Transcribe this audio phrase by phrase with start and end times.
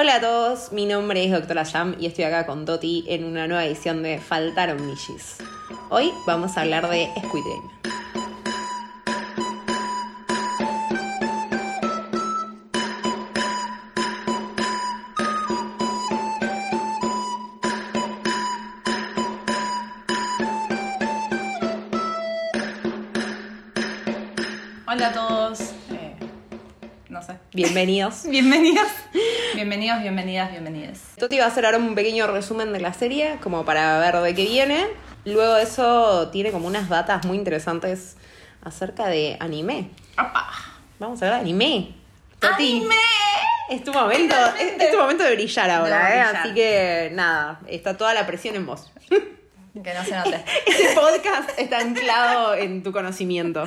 [0.00, 3.46] Hola a todos, mi nombre es Doctora Jam y estoy acá con Toti en una
[3.46, 5.36] nueva edición de Faltaron Millis.
[5.90, 7.79] Hoy vamos a hablar de Squid Game.
[27.60, 28.22] Bienvenidos.
[28.30, 28.88] Bienvenidos.
[29.54, 30.98] Bienvenidos, bienvenidas, bienvenidas.
[31.18, 34.34] Toti va a hacer ahora un pequeño resumen de la serie, como para ver de
[34.34, 34.86] qué viene.
[35.26, 38.16] Luego de eso tiene como unas datas muy interesantes
[38.62, 39.90] acerca de anime.
[40.16, 40.48] ¡Apa!
[40.98, 41.96] Vamos a de anime.
[42.38, 42.94] Toti, ¡Anime!
[43.68, 46.14] es tu momento, es, es tu momento de brillar ahora, De ¿eh?
[46.14, 46.36] brillar.
[46.36, 48.90] Así que nada, está toda la presión en vos.
[49.10, 50.42] Que no se note.
[50.66, 53.64] Este podcast está anclado en tu conocimiento.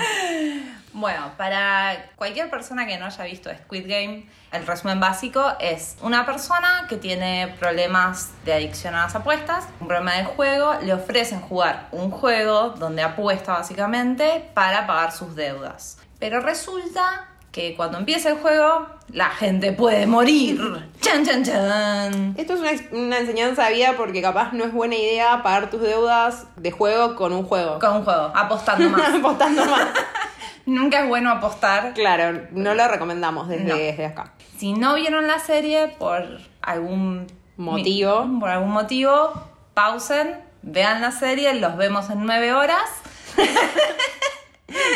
[0.93, 6.23] Bueno, para cualquier persona que no haya visto Squid Game, el resumen básico es una
[6.25, 11.41] persona que tiene problemas de adicción a las apuestas, un problema de juego, le ofrecen
[11.41, 15.97] jugar un juego donde apuesta básicamente para pagar sus deudas.
[16.19, 20.59] Pero resulta que cuando empieza el juego, la gente puede morir.
[21.01, 22.35] ¡Chan, chan, chan!
[22.37, 25.81] Esto es una, una enseñanza de vida porque capaz no es buena idea pagar tus
[25.81, 27.79] deudas de juego con un juego.
[27.79, 29.15] Con un juego, apostando más.
[29.15, 29.87] Apostando más.
[30.65, 31.93] Nunca es bueno apostar.
[31.93, 33.75] Claro, no lo recomendamos desde, No.
[33.75, 34.33] desde acá.
[34.57, 36.25] Si no vieron la serie por
[36.61, 38.25] algún Motivo.
[38.39, 39.33] por algún motivo,
[39.73, 42.89] pausen, vean la serie, los vemos en nueve horas.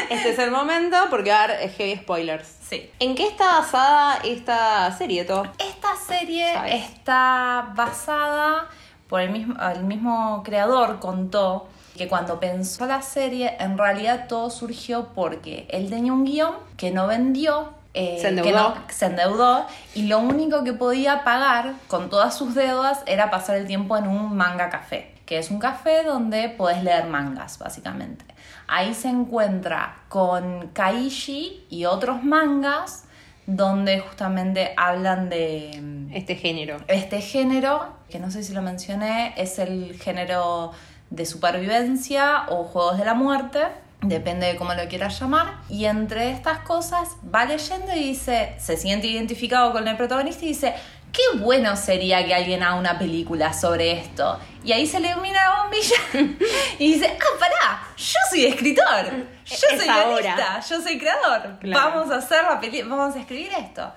[0.09, 2.47] Este es el momento porque va a haber heavy spoilers.
[2.67, 2.89] Sí.
[2.99, 5.43] ¿En qué está basada esta serie, To?
[5.59, 6.83] Esta serie ¿Sabes?
[6.85, 8.69] está basada
[9.07, 14.49] por el mismo, el mismo creador, contó que cuando pensó la serie, en realidad todo
[14.49, 17.75] surgió porque él tenía un guion que no vendió.
[17.93, 18.69] eh, Se que endeudó.
[18.69, 23.55] no- se endeudó y lo único que podía pagar con todas sus deudas era pasar
[23.55, 28.23] el tiempo en un manga café, que es un café donde podés leer mangas, básicamente.
[28.67, 33.05] Ahí se encuentra con Kaishi y otros mangas
[33.47, 36.77] donde justamente hablan de mm, Este género.
[36.87, 40.71] este género, que no sé si lo mencioné, es el género
[41.09, 43.59] de supervivencia o juegos de la muerte,
[44.01, 45.55] depende de cómo lo quieras llamar.
[45.69, 50.49] Y entre estas cosas va leyendo y dice, se siente identificado con el protagonista y
[50.49, 50.73] dice,
[51.11, 54.39] qué bueno sería que alguien haga una película sobre esto.
[54.63, 55.95] Y ahí se le ilumina la bombilla
[56.79, 59.05] y dice, ah, pará, yo soy escritor,
[59.45, 61.89] yo soy guionista, yo soy creador, Claro.
[61.89, 63.91] vamos a hacer la vamos a escribir esto.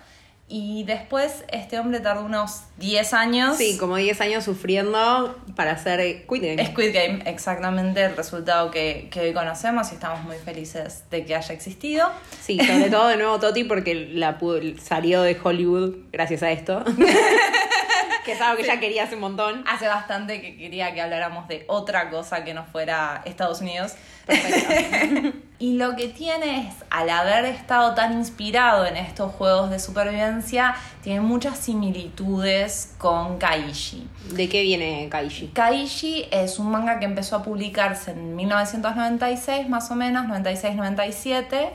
[0.53, 3.57] Y después este hombre tardó unos 10 años.
[3.57, 6.67] Sí, como 10 años sufriendo para hacer Squid Game.
[6.67, 11.37] Squid Game, exactamente el resultado que, que hoy conocemos y estamos muy felices de que
[11.37, 12.11] haya existido.
[12.41, 14.41] Sí, sobre todo de nuevo Toti porque la
[14.83, 16.85] salió de Hollywood gracias a esto.
[18.25, 19.65] que es algo que ya quería hace un montón.
[19.69, 23.95] Hace bastante que quería que habláramos de otra cosa que no fuera Estados Unidos.
[24.31, 25.39] Perfecto.
[25.61, 30.75] Y lo que tiene es, al haber estado tan inspirado en estos juegos de supervivencia,
[31.03, 34.09] tiene muchas similitudes con Kaishi.
[34.33, 35.49] ¿De qué viene Kaishi?
[35.49, 41.73] Kaishi es un manga que empezó a publicarse en 1996 más o menos, 96-97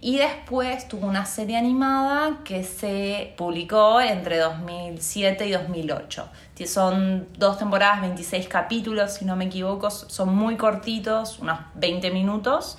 [0.00, 6.28] y después tuvo una serie animada que se publicó entre 2007 y 2008.
[6.54, 12.10] Ti- Son dos temporadas, 26 capítulos si no me equivoco, son muy cortitos, unos 20
[12.10, 12.78] minutos.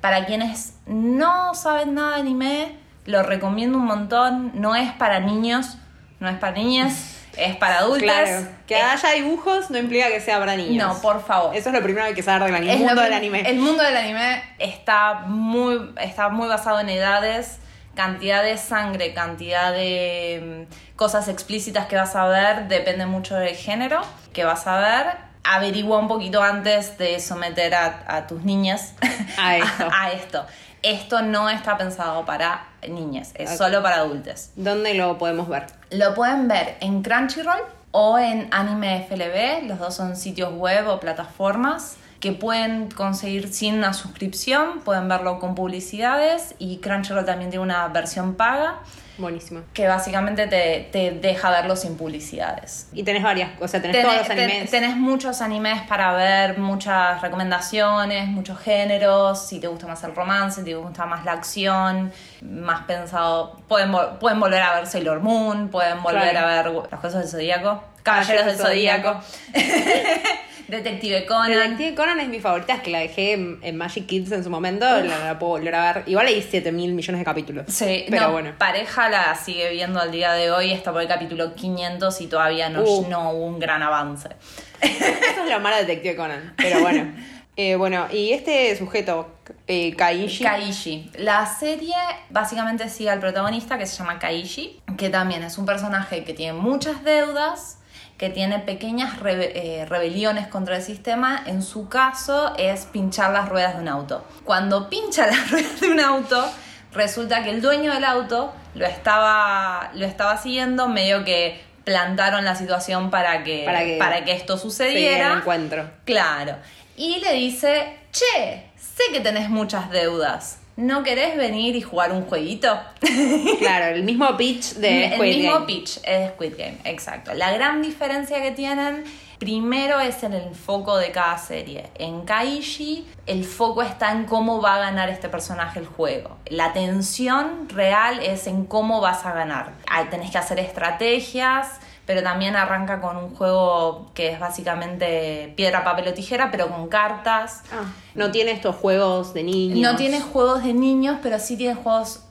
[0.00, 2.76] Para quienes no saben nada de anime,
[3.06, 5.78] lo recomiendo un montón, no es para niños,
[6.20, 7.17] no es para niñas.
[7.38, 8.02] Es para adultos.
[8.02, 10.86] Claro, que Es- haya dibujos no implica que sea para niños.
[10.86, 11.54] no, por favor.
[11.54, 12.72] Eso es lo primero que hay que saber del anime.
[12.74, 13.40] El mundo del anime.
[13.50, 17.58] El mundo del anime está muy, está muy basado en edades,
[17.94, 23.54] cantidad de sangre, cantidad de mm, cosas explícitas que vas a ver, depende mucho del
[23.56, 24.00] género
[24.32, 25.28] que vas a ver.
[25.44, 28.94] Averigua un poquito antes de someter a, a tus niñas
[29.38, 29.88] A esto.
[29.90, 30.46] a esto.
[30.82, 34.50] Esto no está pensado para niñas, es solo para adultos.
[34.56, 35.66] ¿Dónde lo podemos ver?
[35.90, 37.60] Lo pueden ver en Crunchyroll
[37.90, 43.74] o en Anime FLB, los dos son sitios web o plataformas que pueden conseguir sin
[43.76, 48.80] una suscripción, pueden verlo con publicidades y Crunchyroll también tiene una versión paga
[49.18, 49.60] Buenísimo.
[49.72, 52.88] que básicamente te, te deja verlo sin publicidades.
[52.92, 54.70] Y tenés varias, o sea, tenés, todos los animes.
[54.70, 59.46] tenés muchos animes para ver, muchas recomendaciones, muchos géneros.
[59.46, 62.12] Si te gusta más el romance, si te gusta más la acción,
[62.42, 63.60] más pensado.
[63.68, 66.48] Pueden, pueden volver a ver Sailor Moon, pueden volver Claro.
[66.48, 69.20] a ver Las Cosas del Zodíaco, Caballeros del Zodíaco.
[70.68, 71.50] Detective Conan.
[71.50, 74.50] Detective Conan es mi favorita, es que la dejé en, en Magic Kids en su
[74.50, 76.04] momento, la, la puedo volver a ver.
[76.06, 77.64] Igual hay 7 mil millones de capítulos.
[77.68, 78.52] Sí, pero no, bueno.
[78.58, 82.68] pareja la sigue viendo al día de hoy, está por el capítulo 500 y todavía
[82.68, 83.08] no, Uh.
[83.08, 84.28] no hubo un gran avance.
[84.80, 87.12] Eso es lo malo de Detective Conan, pero bueno.
[87.60, 89.34] Eh, bueno, y este sujeto,
[89.66, 90.44] eh, Kaishi.
[90.44, 91.10] Kaishi.
[91.18, 91.92] La serie
[92.30, 96.52] básicamente sigue al protagonista que se llama Kaishi, que también es un personaje que tiene
[96.52, 97.77] muchas deudas,
[98.18, 101.42] que tiene pequeñas rebe- eh, rebeliones contra el sistema.
[101.46, 104.24] En su caso es pinchar las ruedas de un auto.
[104.44, 106.50] Cuando pincha las ruedas de un auto,
[106.92, 112.54] resulta que el dueño del auto lo estaba, lo estaba siguiendo, medio que plantaron la
[112.54, 115.32] situación para que, Para que para que esto Sí, el sucediera.
[115.34, 115.88] encuentro.
[116.04, 116.56] Claro.
[116.96, 120.58] Y le dice, che, sé que tenés muchas deudas.
[120.78, 122.68] ¿No querés venir y jugar un jueguito?
[123.58, 125.66] Claro, el mismo pitch de el Squid mismo Game.
[125.66, 127.34] pitch es Squid Game, exacto.
[127.34, 129.02] La gran diferencia que tienen,
[129.40, 131.88] primero es en el foco de cada serie.
[131.96, 136.36] En Kaishi, el foco está en cómo va a ganar este personaje el juego.
[136.46, 139.72] La tensión real es en cómo vas a ganar.
[139.90, 145.84] Ah, Tenés que hacer estrategias, pero también arranca con un juego que es básicamente piedra,
[145.84, 147.62] papel o tijera, pero con cartas.
[147.70, 147.84] Ah,
[148.14, 149.78] no tiene estos juegos de niños.
[149.78, 152.24] No tiene juegos de niños, pero sí tiene juegos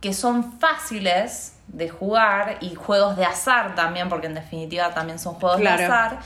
[0.00, 5.34] que son fáciles de jugar y juegos de azar también, porque en definitiva también son
[5.34, 5.76] juegos Claro.
[5.76, 6.18] de azar.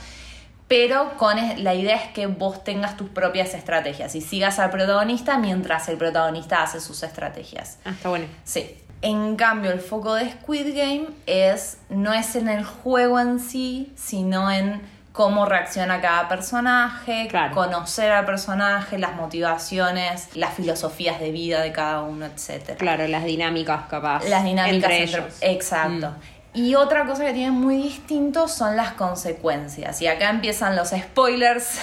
[0.69, 5.37] Pero con la idea es que vos tengas tus propias estrategias y sigas al protagonista
[5.37, 7.79] mientras el protagonista hace sus estrategias.
[7.83, 8.27] Ah, está bueno.
[8.45, 8.77] Sí.
[9.03, 13.91] En cambio, el foco de Squid Game es no es en el juego en sí,
[13.95, 17.53] sino en cómo reacciona cada personaje, Claro.
[17.53, 22.77] conocer al personaje, las motivaciones, las filosofías de vida de cada uno, etc.
[22.79, 24.23] Claro, las dinámicas capaz.
[24.27, 25.33] Las dinámicas entre, entre- ellos.
[25.41, 26.09] Exacto.
[26.09, 26.33] Mm.
[26.55, 30.01] Y otra cosa que tiene muy distinto son las consecuencias.
[30.03, 31.79] Y acá empiezan los spoilers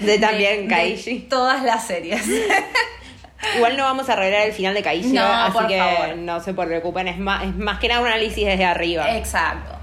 [0.00, 2.24] De también de todas las series.
[3.56, 6.16] Igual no vamos a revelar el final de Kaishi, No, así por que favor.
[6.16, 9.16] no se preocupen, es más, es más que nada un análisis desde arriba.
[9.16, 9.76] Exacto.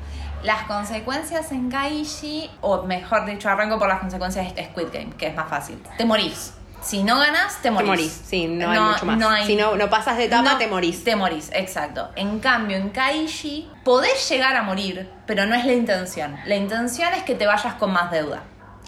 [0.43, 5.27] Las consecuencias en Kaishi, o mejor dicho, arranco por las consecuencias de Squid Game, que
[5.27, 5.81] es más fácil.
[5.97, 6.53] Te morís.
[6.79, 7.87] Si no ganas, te te morís.
[7.89, 9.17] morís, sí, no, hay mucho más.
[9.17, 11.03] no hay- Si no, no pasas de etapa, No, te morís.
[11.03, 12.09] Te morís, exacto.
[12.15, 16.37] En cambio, en Kaishi, podés llegar a morir, pero no es la intención.
[16.45, 18.43] La intención es que te vayas con más deuda.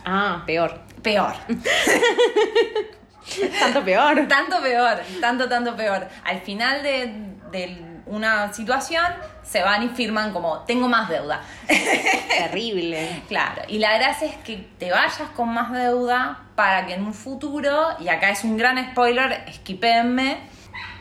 [0.05, 0.79] Ah, peor.
[1.01, 1.33] Peor.
[3.59, 4.27] Tanto peor.
[4.27, 6.07] tanto peor, tanto, tanto peor.
[6.23, 7.13] Al final de,
[7.51, 9.05] de una situación,
[9.43, 11.41] se van y firman como, tengo más deuda.
[12.37, 13.23] Terrible.
[13.27, 17.13] Claro, y la gracia es que te vayas con más deuda para que en un
[17.13, 20.39] futuro, y acá es un gran spoiler, esquipéenme,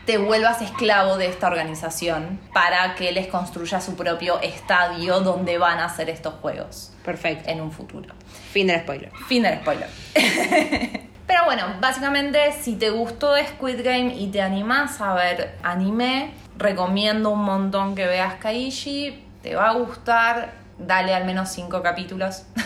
[0.05, 5.79] te vuelvas esclavo de esta organización para que les construya su propio estadio donde van
[5.79, 7.49] a hacer estos juegos Perfecto.
[7.49, 8.15] en un futuro.
[8.51, 9.11] Fin del spoiler.
[9.27, 9.89] Fin del spoiler.
[11.29, 17.29] Pero bueno, básicamente si te gustó Squid Game y te animás a ver anime, recomiendo
[17.29, 22.45] un montón que veas Kaishi, te va a gustar, dale al menos cinco capítulos.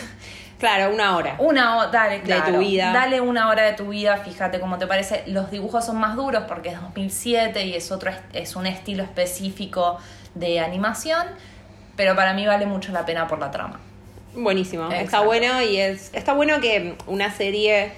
[0.56, 1.36] Claro, una hora.
[1.40, 2.52] Una hora, dale, De claro.
[2.52, 2.90] tu vida.
[2.90, 5.24] Dale una hora de tu vida, fíjate cómo te parece.
[5.26, 9.98] Los dibujos son más duros porque es 2007 y es otro es un estilo específico
[10.34, 11.26] de animación,
[11.96, 13.78] pero para mí vale mucho la pena por la trama.
[14.34, 14.90] Buenísimo.
[14.90, 16.14] Está bueno y es.
[16.14, 17.92] Está bueno que una serie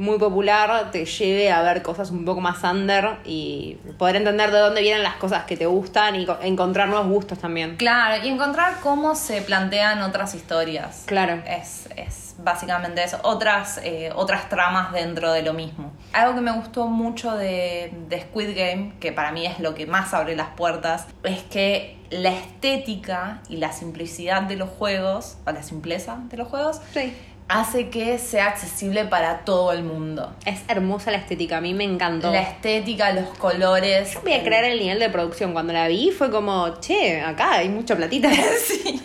[0.00, 4.58] muy popular te lleve a ver cosas un poco más under y poder entender de
[4.58, 7.76] dónde vienen las cosas que te gustan y co- encontrar nuevos gustos también.
[7.76, 11.04] Claro, y encontrar cómo se plantean otras historias.
[11.06, 11.42] Claro.
[11.46, 15.92] Es, es básicamente eso, otras, eh, otras tramas dentro de lo mismo.
[16.14, 19.86] Algo que me gustó mucho de, de Squid Game, que para mí es lo que
[19.86, 25.52] más abre las puertas, es que la estética y la simplicidad de los juegos, o
[25.52, 27.14] la simpleza de los juegos, Sí.
[27.50, 30.32] Hace que sea accesible para todo el mundo.
[30.46, 32.30] Es hermosa la estética, a mí me encantó.
[32.32, 34.14] La estética, los colores.
[34.14, 35.52] No voy a creer el nivel de producción.
[35.52, 38.30] Cuando la vi fue como, che, acá hay mucha platita.
[38.66, 39.02] Sí.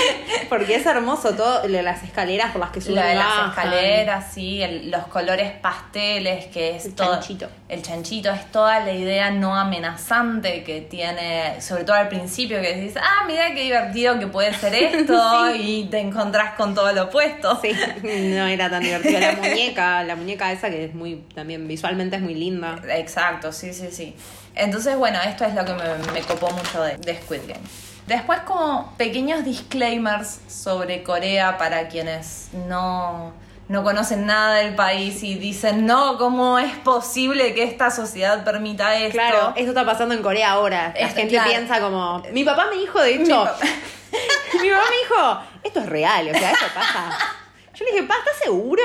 [0.48, 4.62] Porque es hermoso todo, las escaleras por las que suben Lo de las escaleras, sí,
[4.62, 7.12] el- los colores pasteles, que es El todo.
[7.12, 7.48] chanchito.
[7.68, 12.74] El chanchito es toda la idea no amenazante que tiene, sobre todo al principio, que
[12.74, 17.04] dices, ah, mira qué divertido que puede ser esto, y te encontrás con todo lo
[17.04, 17.58] opuesto.
[17.62, 17.70] Sí,
[18.02, 19.20] no era tan divertido.
[19.20, 22.78] La muñeca, la muñeca esa que es muy, también visualmente es muy linda.
[22.90, 24.14] Exacto, sí, sí, sí.
[24.54, 27.60] Entonces, bueno, esto es lo que me, me copó mucho de, de Squid Game.
[28.06, 33.32] Después, como pequeños disclaimers sobre Corea para quienes no,
[33.68, 38.96] no conocen nada del país y dicen, no, ¿cómo es posible que esta sociedad permita
[38.96, 39.12] esto?
[39.12, 40.92] Claro, esto está pasando en Corea ahora.
[40.94, 41.50] La Esto, gente claro.
[41.50, 42.22] piensa como.
[42.32, 43.44] Mi papá me dijo, de hecho.
[43.44, 43.58] papá-
[44.62, 47.18] Mi, papá me dijo, esto es real, o sea, esto pasa.
[47.78, 48.82] Yo le dije, pa, ¿estás seguro?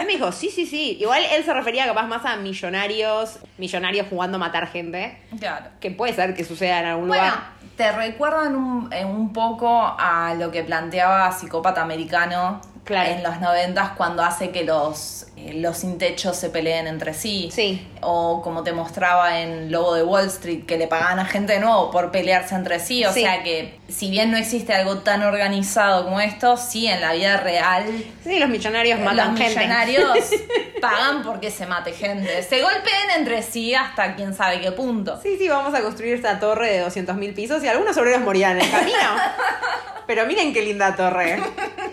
[0.00, 0.98] Él me dijo, sí, sí, sí.
[1.00, 5.18] Igual él se refería capaz más a millonarios, millonarios jugando a matar gente.
[5.38, 5.66] Claro.
[5.80, 7.42] Que puede ser que suceda en algún Bueno, lugar.
[7.76, 13.10] te recuerdan un, un poco a lo que planteaba Psicópata Americano Claro.
[13.12, 17.48] en los noventas cuando hace que los, eh, los sin techo se peleen entre sí.
[17.52, 17.86] Sí.
[18.00, 21.60] O como te mostraba en Lobo de Wall Street, que le pagaban a gente de
[21.60, 23.04] nuevo por pelearse entre sí.
[23.04, 23.20] O Sí.
[23.22, 27.36] sea que, si bien no existe algo tan organizado como esto, sí, en la vida
[27.36, 27.84] real
[28.24, 29.60] Sí, los millonarios los matan gente.
[29.60, 30.18] millonarios
[30.80, 32.42] pagan porque se mate gente.
[32.42, 35.20] Se golpeen entre sí hasta quién sabe qué punto.
[35.22, 38.64] Sí, sí, vamos a construir esta torre de 200.000 pisos y algunos obreros morían en
[38.64, 38.98] el camino.
[40.06, 41.42] Pero miren qué linda torre.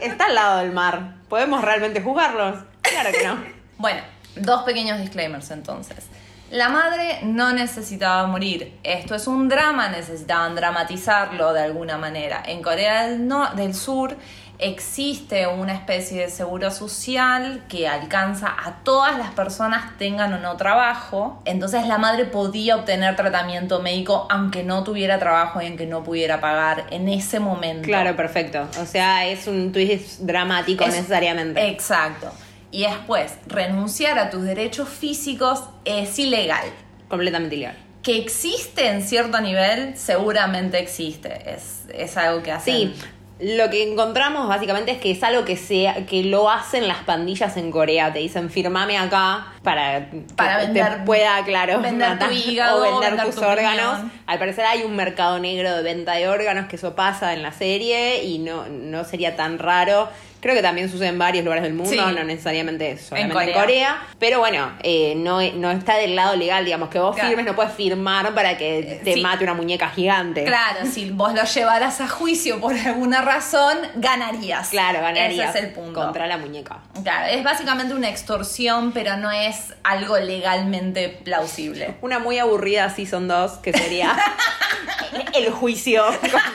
[0.02, 1.16] Está al lado del mar.
[1.28, 2.60] ¿Podemos realmente juzgarlos?
[2.82, 3.60] Claro que no.
[3.80, 4.02] Bueno,
[4.36, 6.06] dos pequeños disclaimers entonces.
[6.52, 8.78] La madre no necesitaba morir.
[8.84, 12.44] Esto es un drama, necesitaban dramatizarlo de alguna manera.
[12.46, 14.18] En Corea del, del Sur
[14.60, 20.58] existe una especie de seguro social que alcanza a todas las personas tengan o no
[20.58, 21.42] trabajo.
[21.46, 26.42] Entonces la madre podía obtener tratamiento médico aunque no tuviera trabajo y aunque no pudiera
[26.42, 27.84] pagar en ese momento.
[27.88, 28.68] Claro, perfecto.
[28.82, 31.66] O sea, es un twist dramático Es- necesariamente.
[31.70, 32.32] Exacto.
[32.72, 36.68] Y después, renunciar a tus derechos físicos es ilegal.
[37.08, 37.78] Completamente ilegal.
[38.04, 41.50] Que existe en cierto nivel, seguramente existe.
[41.52, 42.76] Es, es algo que hacen.
[42.94, 42.96] Sí,
[43.40, 47.56] lo que encontramos básicamente es que es algo que sea, que lo hacen las pandillas
[47.58, 48.12] en Corea.
[48.12, 52.82] Te dicen, firmame acá para, que Para te vender- pueda, claro, vender tu hígado, o
[52.82, 54.00] vender, vender tus tu órganos.
[54.26, 57.52] Al parecer hay un mercado negro de venta de órganos que eso pasa en la
[57.54, 60.10] serie y no, no sería tan raro.
[60.42, 61.98] Creo que también sucede en varios lugares del mundo, Sí.
[61.98, 63.62] no necesariamente solamente en Corea.
[63.62, 64.02] Corea.
[64.20, 67.30] Pero bueno, eh, no, no está del lado legal, digamos, que vos Claro.
[67.30, 69.22] firmes, no puedes firmar para que te sí.
[69.22, 70.46] mate una muñeca gigante.
[70.46, 74.70] Claro, si vos lo llevaras a juicio por alguna razón, ganarías.
[74.70, 76.00] Claro, ganarías Ese es el punto.
[76.02, 76.78] contra la muñeca.
[77.04, 81.96] Claro, es básicamente una extorsión, pero no es algo legalmente plausible.
[82.02, 84.16] Una muy aburrida Season 2, que sería
[85.34, 86.06] el juicio.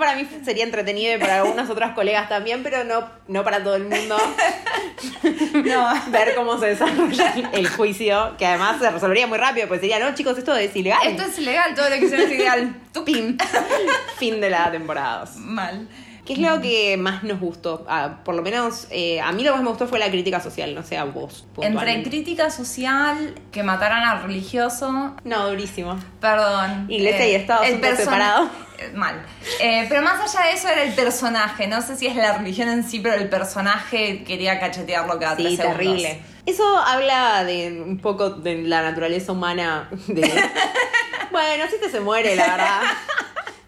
[0.00, 3.76] Para mí sería entretenido y para algunas otras colegas también, pero no, no para todo
[3.76, 4.16] el mundo.
[5.52, 5.92] No.
[6.10, 10.14] Ver cómo se desarrolla el juicio, que además se resolvería muy rápido, pues sería, no,
[10.14, 11.00] chicos, esto es ilegal.
[11.04, 12.74] Esto es ilegal, todo lo que sea es ilegal.
[12.92, 13.36] Tú Pim.
[14.18, 15.24] fin de la temporada.
[15.36, 15.88] Mal.
[16.30, 17.84] ¿Qué es lo que más nos gustó?
[17.88, 20.38] Ah, por lo menos eh, a mí lo que más me gustó fue la crítica
[20.38, 21.44] social, no sé a vos.
[21.60, 25.98] Entre crítica social, que mataran al religioso, No, durísimo.
[26.20, 26.86] perdón.
[26.88, 29.26] Iglesia y Estado el son eh, Mal.
[29.60, 31.66] Eh, pero más allá de eso era el personaje.
[31.66, 35.42] No sé si es la religión en sí, pero el personaje quería cachetearlo cada Sí,
[35.42, 35.78] tres segundos.
[35.78, 36.22] terrible.
[36.46, 39.88] Eso habla de un poco de la naturaleza humana.
[40.06, 40.20] De...
[41.32, 42.82] bueno, si te se muere, la verdad.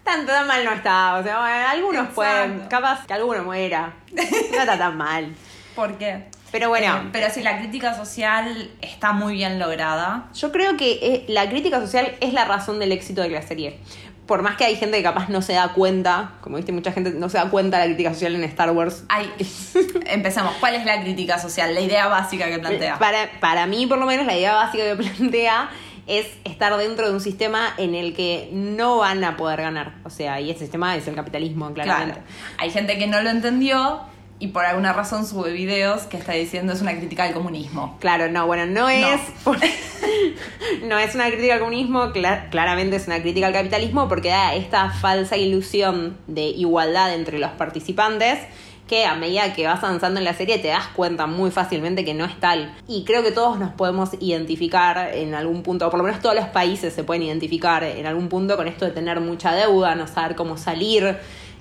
[0.03, 1.15] Tanto tan mal no está.
[1.15, 2.15] O sea, bueno, algunos Exacto.
[2.15, 2.67] pueden.
[2.67, 3.93] Capaz que alguno muera.
[4.11, 5.33] No está tan mal.
[5.75, 6.25] ¿Por qué?
[6.51, 6.97] Pero bueno.
[6.97, 10.25] Eh, pero sí, la crítica social está muy bien lograda.
[10.35, 13.79] Yo creo que eh, la crítica social es la razón del éxito de la serie.
[14.27, 17.11] Por más que hay gente que capaz no se da cuenta, como viste, mucha gente
[17.11, 19.03] no se da cuenta de la crítica social en Star Wars.
[19.09, 19.29] Ay,
[20.05, 20.53] empecemos.
[20.59, 21.73] ¿Cuál es la crítica social?
[21.73, 22.99] La idea básica que plantea.
[22.99, 25.69] Para, para mí, por lo menos, la idea básica que plantea
[26.07, 29.95] es estar dentro de un sistema en el que no van a poder ganar.
[30.03, 32.15] O sea, y ese sistema es el capitalismo, claramente.
[32.15, 32.27] Claro.
[32.57, 34.01] Hay gente que no lo entendió
[34.39, 37.97] y por alguna razón sube videos que está diciendo es una crítica al comunismo.
[38.01, 39.19] Claro, no, bueno, no es.
[40.83, 44.53] no es una crítica al comunismo, cla- claramente es una crítica al capitalismo porque da
[44.55, 48.39] esta falsa ilusión de igualdad entre los participantes
[48.87, 52.13] que a medida que vas avanzando en la serie te das cuenta muy fácilmente que
[52.13, 52.73] no es tal.
[52.87, 56.35] Y creo que todos nos podemos identificar en algún punto, o por lo menos todos
[56.35, 60.05] los países se pueden identificar en algún punto con esto de tener mucha deuda, no
[60.07, 61.17] saber cómo salir,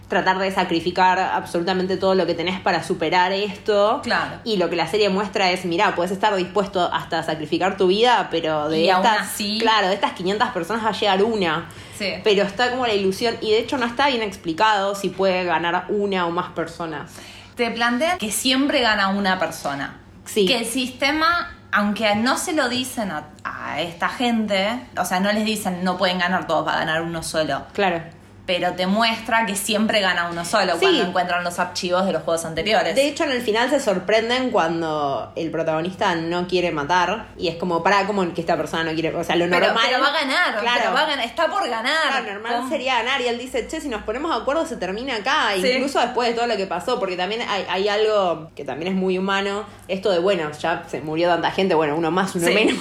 [0.09, 4.01] tratar de sacrificar absolutamente todo lo que tenés para superar esto.
[4.03, 4.41] Claro.
[4.45, 7.87] Y lo que la serie muestra es, mira, puedes estar dispuesto hasta a sacrificar tu
[7.87, 11.23] vida, pero de Y aún estas, así- claro, de estas 500 personas va a llegar
[11.23, 11.67] una.
[12.03, 12.15] Sí.
[12.25, 15.87] Pero está como la ilusión y de hecho no está bien explicado si puede ganar
[15.89, 17.13] una o más personas.
[17.55, 20.01] Te plantea que siempre gana una persona.
[20.25, 20.47] Sí.
[20.47, 25.33] Que el sistema, aunque no se lo dicen a, a esta gente, o sea, no
[25.33, 27.67] les dicen no pueden ganar todos, va a ganar uno solo.
[27.73, 28.03] Claro.
[28.45, 30.81] Pero te muestra que siempre gana uno solo Sí.
[30.81, 32.95] cuando encuentran los archivos de los juegos anteriores.
[32.97, 37.55] De hecho, en el final se sorprenden cuando el protagonista no quiere matar y es
[37.57, 39.85] como, para, como que esta persona no quiere, o sea, lo pero, normal.
[39.87, 40.81] pero va a ganar, Claro.
[40.83, 42.23] pero va a ganar, está por ganar.
[42.25, 42.69] Lo normal ¿Cómo?
[42.69, 45.65] sería ganar y él dice, che, si nos ponemos de acuerdo se termina acá, Sí.
[45.69, 48.99] incluso después de todo lo que pasó, porque también hay, hay algo que también es
[48.99, 52.55] muy humano, esto de, bueno, ya se murió tanta gente, bueno, uno más, uno Sí.
[52.55, 52.79] menos.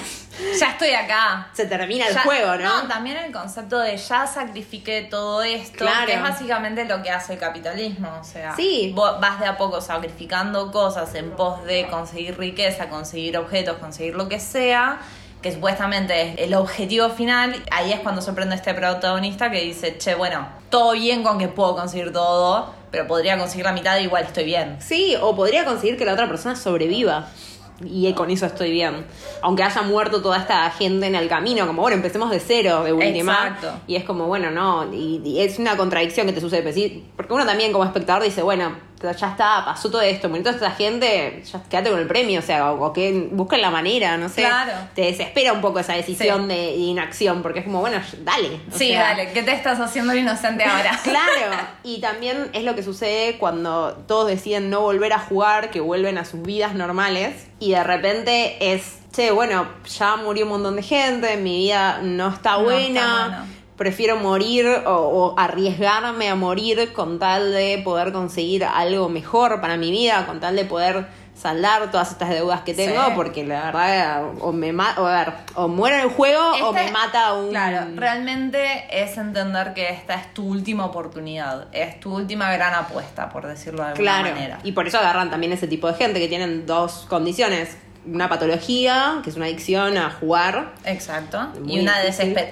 [0.60, 1.48] Ya estoy acá.
[1.54, 2.88] Se termina el Ya- juego, ¿no?
[2.88, 6.06] también el concepto de ya sacrifiqué todo esto, Claro.
[6.08, 8.10] que es básicamente lo que hace el capitalismo.
[8.20, 8.92] O sea, Sí.
[8.96, 14.16] vos vas de a poco sacrificando cosas en pos de conseguir riqueza, conseguir objetos, conseguir
[14.16, 15.00] lo que sea,
[15.42, 17.64] que supuestamente es el objetivo final.
[17.72, 21.76] Ahí es cuando sorprende este protagonista que dice, che, bueno, todo bien con que puedo
[21.76, 24.78] conseguir todo, pero podría conseguir la mitad y igual estoy bien.
[24.82, 27.28] Sí, o podría conseguir que la otra persona sobreviva.
[27.86, 29.06] Y con eso estoy bien.
[29.42, 32.94] Aunque haya muerto toda esta gente en el camino, como bueno, empecemos de cero, de
[32.94, 33.34] última.
[33.34, 33.82] Exacto.
[33.88, 34.92] Y es como, bueno, no.
[34.94, 36.62] Y, y es una contradicción que te sucede.
[36.62, 36.76] pues
[37.16, 40.72] Porque uno también, como espectador, dice, bueno, ya está, pasó todo esto, murió toda esta
[40.72, 44.30] gente, ya quédate con el premio, o sea, o, o que busquen la manera, no
[44.30, 44.42] sé.
[44.44, 44.72] Claro.
[44.96, 46.48] Te desespera un poco esa decisión Sí.
[46.48, 48.60] de inacción, porque es como, bueno, dale.
[48.72, 51.00] Sí, sea, dale, ¿qué te estás haciendo el inocente ahora?
[51.04, 55.80] Claro, y también es lo que sucede cuando todos deciden no volver a jugar, que
[55.80, 59.68] vuelven a sus vidas normales y de repente es, che, bueno,
[59.98, 63.46] ya murió un montón de gente, mi vida no está No buena, está buena.
[63.82, 69.76] Prefiero morir o, o arriesgarme a morir con tal de poder conseguir algo mejor para
[69.76, 73.12] mi vida, con tal de poder saldar todas estas deudas que tengo, Sí.
[73.16, 76.92] porque la verdad, o me o, a ver, o muero en el juego o me
[76.92, 77.50] mata un...
[77.50, 83.30] Claro, realmente es entender que esta es tu última oportunidad, es tu última gran apuesta,
[83.30, 84.60] por decirlo de alguna Claro, manera.
[84.64, 87.76] y por eso agarran también ese tipo de gente que tienen dos condiciones.
[88.06, 90.74] Una patología, que es una adicción a jugar.
[90.86, 91.50] Exacto.
[91.66, 91.94] Y una,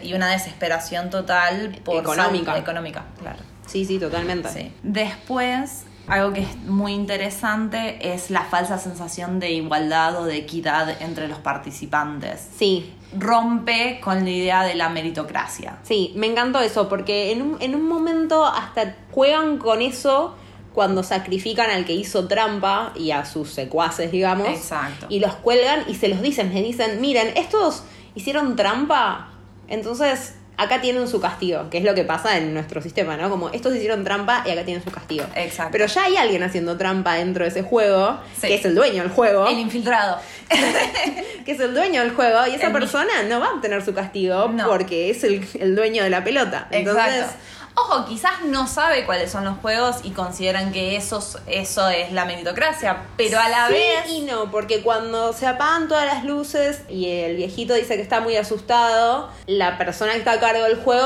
[0.02, 2.58] y desesperación total por Económica.
[2.58, 3.40] económica, claro.
[3.66, 4.50] Sí, sí, totalmente.
[4.50, 4.72] Sí.
[4.84, 11.02] Después, algo que es muy interesante es la falsa sensación de igualdad o de equidad
[11.02, 12.48] entre los participantes.
[12.58, 15.78] Sí, Rompe con la idea de la meritocracia.
[15.82, 20.36] sí, me encantó eso, porque en un, en un momento hasta juegan con eso
[20.80, 24.48] cuando sacrifican al que hizo trampa y a sus secuaces, digamos.
[24.48, 25.08] Exacto.
[25.10, 27.84] Y los cuelgan y se los dicen, les dicen, miren, estos
[28.16, 29.28] hicieron trampa,
[29.68, 33.30] entonces acá tienen su castigo, que es lo que pasa en nuestro sistema, ¿no?
[33.30, 35.26] Como estos hicieron trampa y acá tienen su castigo.
[35.36, 35.74] Exacto.
[35.74, 38.48] Pero ya hay alguien haciendo trampa dentro de ese juego, Sí.
[38.48, 40.18] que es el dueño del juego, El infiltrado.
[41.46, 43.94] que es el dueño del juego, y esa El persona no va a obtener su
[43.94, 44.66] castigo No.
[44.68, 46.68] porque es el, el dueño de la pelota.
[46.72, 47.38] Entonces, Exacto.
[47.84, 53.04] Ojo, quizás no sabe cuáles son los juegos y consideran que eso es la meritocracia,
[53.18, 54.10] pero a la sí vez...
[54.10, 58.22] y no, porque cuando se apagan todas las luces y el viejito dice que está
[58.22, 61.06] muy asustado, la persona que está a cargo del juego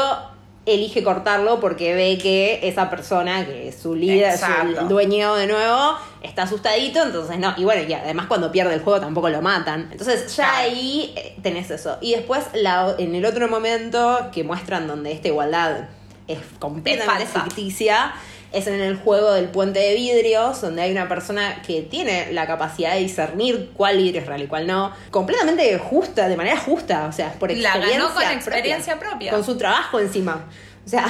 [0.65, 4.85] elige cortarlo porque ve que esa persona, que es su líder, su Exacto.
[4.85, 7.53] dueño de nuevo, está asustadito, entonces no.
[7.57, 9.89] Y bueno, y además cuando pierde el juego tampoco lo matan.
[9.91, 10.57] Entonces ya Claro.
[10.69, 11.97] ahí eh, tenés eso.
[11.99, 15.89] Y después la, en el otro momento que muestran donde esta igualdad
[16.27, 18.13] es completamente Es ficticia,
[18.51, 22.45] es en el juego del puente de vidrios, donde hay una persona que tiene la
[22.45, 27.07] capacidad de discernir cuál vidrio es real y cuál no, completamente justa, de manera justa,
[27.07, 29.31] o sea, por La ganó experiencia con experiencia propia.
[29.31, 30.45] Con su trabajo encima.
[30.85, 31.07] O sea,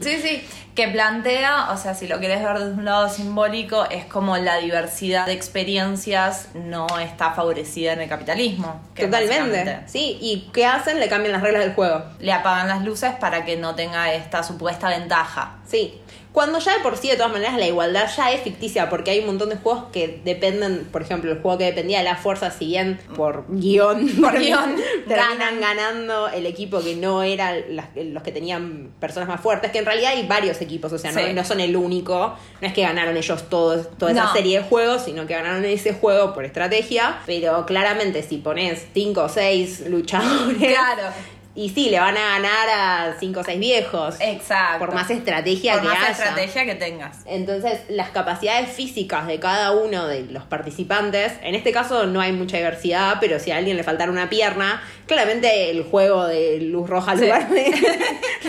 [0.00, 0.42] Sí, sí,
[0.74, 4.56] que plantea, o sea, si lo querés ver de un lado simbólico, es como la
[4.56, 8.80] diversidad de experiencias no está favorecida en el capitalismo.
[8.94, 9.80] que totalmente.
[9.86, 10.98] Sí, ¿y qué hacen?
[10.98, 12.02] Le cambian las reglas del juego.
[12.20, 15.56] Le apagan las luces para que no tenga esta supuesta ventaja.
[15.66, 16.00] Sí.
[16.32, 19.20] Cuando ya de por sí, de todas maneras, la igualdad ya es ficticia, porque hay
[19.20, 22.50] un montón de juegos que dependen, por ejemplo, el juego que dependía de la fuerza,
[22.50, 24.76] si bien por guion, Por guion,
[25.08, 25.60] terminan ganan.
[25.60, 29.84] ganando el equipo que no era las- los que tenían personas más fuertes, que en
[29.84, 33.48] realidad hay varios equipos, o sea, no, son el único, no es que ganaron ellos
[33.50, 34.32] todos, toda esa No.
[34.32, 39.24] serie de juegos, sino que ganaron ese juego por estrategia, pero claramente si pones 5
[39.24, 41.12] o 6 luchadores, Claro.
[41.54, 44.16] Y sí, le van a ganar a 5 o 6 viejos.
[44.20, 44.78] Exacto.
[44.78, 46.10] Por más estrategia Por que más haya.
[46.10, 47.18] estrategia que tengas.
[47.26, 52.32] Entonces, las capacidades físicas de cada uno de los participantes, en este caso no hay
[52.32, 56.88] mucha diversidad, pero si a alguien le faltara una pierna, claramente el juego de luz
[56.88, 57.22] roja Sí.
[57.24, 57.72] lugar de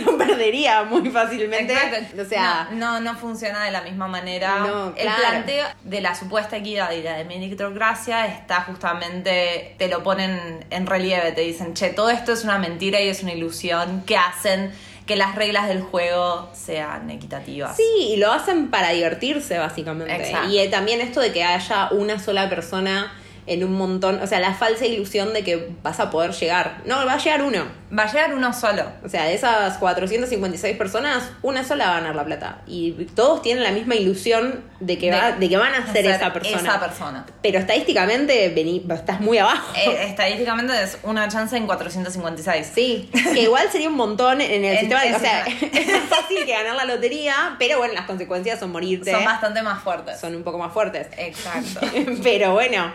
[0.05, 1.73] lo perdería muy fácilmente.
[1.73, 2.21] Exacto.
[2.21, 4.59] O sea, no, no, no funciona de la misma manera.
[4.59, 5.21] No, El claro.
[5.21, 10.87] planteo de la supuesta equidad y la de meritocracia está justamente, te lo ponen en
[10.87, 14.71] relieve, te dicen, che, todo esto es una mentira y es una ilusión que hacen
[15.05, 17.75] que las reglas del juego sean equitativas.
[17.75, 20.15] Sí, y lo hacen para divertirse, básicamente.
[20.15, 20.49] Exacto.
[20.49, 23.13] Y eh, también esto de que haya una sola persona
[23.45, 26.81] en un montón, o sea, la falsa ilusión de que vas a poder llegar.
[26.85, 27.63] No, va a llegar uno.
[27.97, 28.83] Va a llegar uno solo.
[29.05, 32.61] O sea, de esas 456 personas, una sola va a ganar la plata.
[32.65, 36.33] Y todos tienen la misma ilusión de que, va- de que van a ser esa
[36.33, 36.57] persona.
[36.61, 37.25] Esa persona.
[37.43, 39.73] Pero estadísticamente vení- estás muy abajo.
[39.75, 42.71] Eh, estadísticamente es una chance en 456.
[42.73, 45.03] Sí, que igual sería un montón en el sistema.
[45.03, 48.71] de- o sea, es más fácil que ganar la lotería, pero bueno, las consecuencias son
[48.71, 49.11] morirte.
[49.11, 50.19] Son bastante más fuertes.
[50.19, 51.07] son un poco más fuertes.
[51.17, 51.81] Exacto.
[52.23, 52.91] Pero bueno,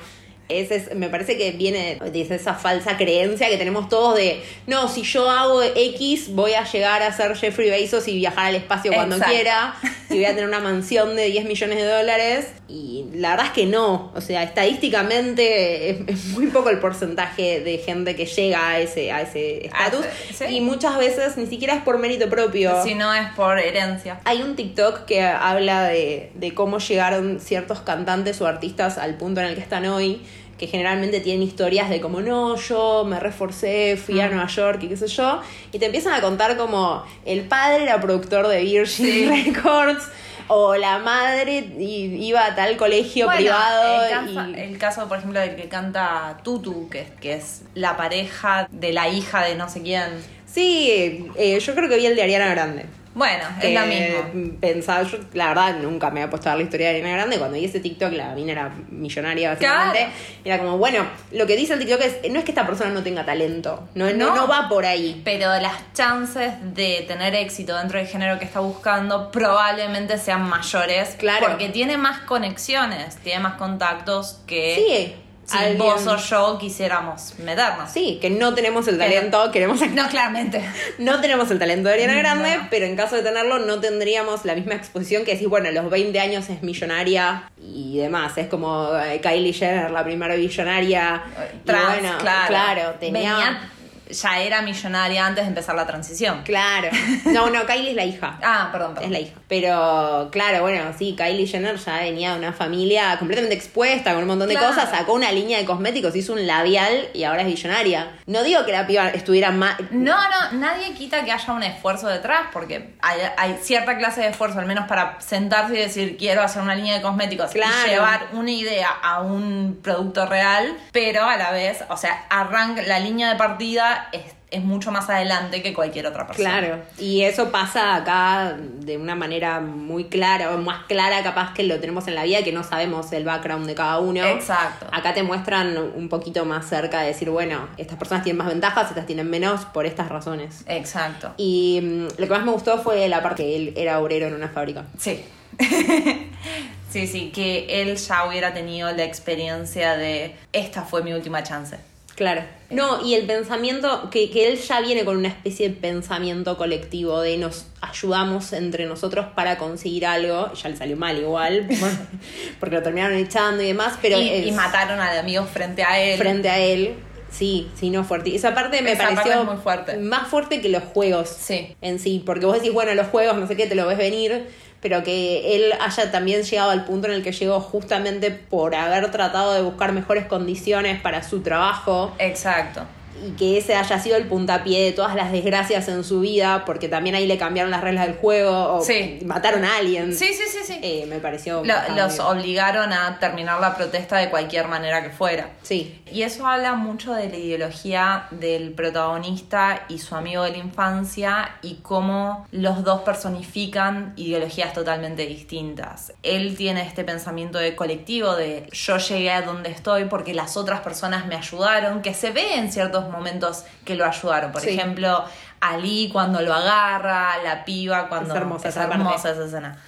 [0.49, 4.89] ese es, me parece que viene de esa falsa creencia que tenemos todos de, no,
[4.89, 8.93] si yo hago X, voy a llegar a ser Jeffrey Bezos y viajar al espacio
[8.93, 9.35] cuando Exacto.
[9.35, 9.75] quiera,
[10.11, 12.47] y voy a tener una mansión de 10 millones de dólares.
[12.71, 14.13] Y la verdad es que no.
[14.15, 19.11] O sea, estadísticamente es, es muy poco el porcentaje de gente que llega a ese
[19.11, 20.05] a ese estatus.
[20.35, 20.45] sí.
[20.51, 22.83] Y muchas veces ni siquiera es por mérito propio.
[22.83, 24.21] Si no es por herencia.
[24.25, 29.41] Hay un TikTok que habla de, de cómo llegaron ciertos cantantes o artistas al punto
[29.41, 30.21] en el que están hoy,
[30.59, 34.89] que generalmente tienen historias de como, no, yo me reforcé, fui a Nueva York y
[34.89, 35.41] qué sé yo,
[35.73, 39.29] y te empiezan a contar como el padre era productor de Virgin Sí.
[39.53, 40.05] Records,
[40.51, 44.05] o la madre iba a tal colegio Bueno, privado.
[44.05, 47.97] el, caso, y- el caso, por ejemplo, del que canta Tutu, que, que es la
[47.99, 50.38] pareja de la hija de no sé quién.
[50.53, 52.87] Sí, eh, yo creo que vi el de Ariana Grande.
[53.15, 54.59] Bueno, es lo mismo.
[54.61, 57.39] Pensaba, yo la verdad nunca me había puesto a ver la historia de Ariana Grande.
[57.39, 59.99] Cuando vi ese TikTok, la mina era millonaria básicamente.
[59.99, 60.13] Claro.
[60.45, 63.03] Era como, bueno, lo que dice el TikTok es, no es que esta persona no
[63.03, 64.35] tenga talento, no, no, No.
[64.37, 65.21] no va por ahí.
[65.25, 71.17] Pero las chances de tener éxito dentro del género que está buscando probablemente sean mayores.
[71.19, 71.49] Claro.
[71.49, 75.15] Porque tiene más conexiones, tiene más contactos que Sí,
[75.51, 77.91] si alguien- vos o yo quisiéramos meternos.
[77.91, 80.63] Sí, que no tenemos el Pero- talento, queremos No, claramente.
[80.99, 82.19] No tenemos el talento de Ariana No.
[82.21, 85.73] Grande, pero en caso de tenerlo no tendríamos la misma exposición que decir, bueno, a
[85.73, 88.37] los 20 años es millonaria y demás.
[88.37, 91.23] Es como eh, Kylie Jenner, la primera billonaria.
[91.55, 92.95] Y Trans, bueno, claro.
[93.01, 93.35] tenía...
[93.35, 93.71] Venía-
[94.11, 96.43] ya era millonaria antes de empezar la transición.
[96.45, 96.89] Claro.
[97.27, 98.39] No, no, Kylie es la hija.
[98.43, 99.05] Ah, perdón, perdón.
[99.05, 99.35] Es la hija.
[99.49, 104.29] Pero, claro, bueno, sí, Kylie Jenner ya venía de una familia completamente expuesta con un
[104.29, 104.75] montón de Claro.
[104.75, 104.91] cosas.
[104.91, 108.11] Sacó una línea de cosméticos, hizo un labial y ahora es billonaria.
[108.27, 109.77] No digo que la piba estuviera mal.
[109.91, 114.29] No, no, nadie quita que haya un esfuerzo detrás, porque hay, hay cierta clase de
[114.29, 117.73] esfuerzo, al menos para sentarse y decir quiero hacer una línea de cosméticos Claro.
[117.87, 122.83] y llevar una idea a un producto real, pero a la vez, o sea, arranca
[122.83, 126.59] la línea de partida es, es mucho más adelante que cualquier otra persona.
[126.59, 131.63] Claro, y eso pasa acá de una manera muy clara, o más clara capaz que
[131.65, 134.25] lo tenemos en la vida, que no sabemos el background de cada uno.
[134.25, 134.87] Exacto.
[134.91, 138.89] Acá te muestran un poquito más cerca de decir, bueno, estas personas tienen más ventajas,
[138.89, 140.65] estas tienen menos por estas razones.
[140.67, 141.35] Exacto.
[141.37, 144.35] Y mm, lo que más me gustó fue la parte que él era obrero en
[144.35, 144.85] una fábrica.
[144.99, 145.25] Sí.
[146.91, 151.79] sí, sí, que él ya hubiera tenido la experiencia de esta fue mi última chance.
[152.19, 152.43] Claro.
[152.71, 157.21] No, y el pensamiento, que, que él ya viene con una especie de pensamiento colectivo
[157.21, 160.53] de nos ayudamos entre nosotros para conseguir algo.
[160.53, 161.69] Ya le salió mal igual,
[162.61, 166.01] porque lo terminaron echando y demás, pero y, es- y mataron al amigo frente a
[166.01, 166.19] él.
[166.19, 166.95] frente a él.
[167.31, 168.35] Sí, sí, no fuerte.
[168.35, 169.97] Esa parte me Esa parte pareció es muy fuerte.
[169.99, 171.77] más fuerte que los juegos Sí.
[171.83, 174.47] en sí, porque vos decís, bueno, los juegos, no sé qué, te lo ves venir,
[174.81, 179.11] pero que él haya también llegado al punto en el que llegó justamente por haber
[179.11, 182.83] tratado de buscar mejores condiciones para su trabajo Exacto.
[183.27, 186.89] Y que ese haya sido el puntapié de todas las desgracias en su vida, porque
[186.89, 189.19] también ahí le cambiaron las reglas del juego o Sí.
[189.25, 190.15] mataron a alguien.
[190.15, 190.79] Sí, sí, sí, sí.
[190.83, 191.63] Eh, me pareció...
[191.65, 195.51] Lo- los obligaron a terminar la protesta de cualquier manera que fuera.
[195.63, 200.59] Sí, Y eso habla mucho de la ideología del protagonista y su amigo de la
[200.59, 206.13] infancia y cómo los dos personifican ideologías totalmente distintas.
[206.23, 210.81] Él tiene este pensamiento de colectivo de yo llegué a donde estoy porque las otras
[210.81, 214.53] personas me ayudaron, que se ve en ciertos momentos que lo ayudaron.
[214.53, 214.71] Por Sí.
[214.71, 215.25] ejemplo,
[215.61, 218.35] Ali cuando lo agarra, la piba cuando...
[218.35, 219.03] Es hermosa es esa parte.
[219.05, 219.79] hermosa esa escena.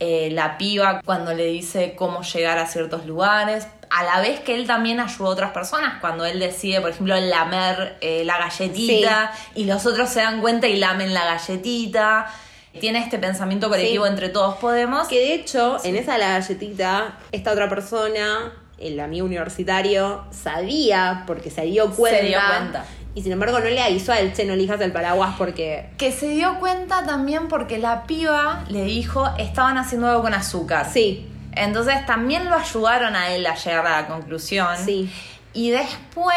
[0.00, 4.56] Eh, la piba cuando le dice cómo llegar a ciertos lugares, a la vez que
[4.56, 9.32] él también ayuda a otras personas, cuando él decide, por ejemplo, lamer eh, la galletita
[9.54, 12.26] y los otros se dan cuenta y lamen la galletita.
[12.80, 14.10] Tiene este pensamiento colectivo Sí.
[14.10, 15.06] entre todos podemos.
[15.06, 21.50] Que de hecho, en esa la galletita, esta otra persona, el amigo universitario, sabía porque
[21.50, 22.18] se dio cuenta.
[22.18, 22.84] Se dio cuenta.
[23.14, 25.90] Y sin embargo no le avisó a él, che, no elijas el paraguas porque...
[25.98, 30.88] Que se dio cuenta también porque la piba le dijo estaban haciendo algo con azúcar.
[30.90, 34.68] Sí, Entonces también lo ayudaron a él a llegar a la conclusión.
[34.84, 35.10] sí.
[35.54, 36.36] Y después,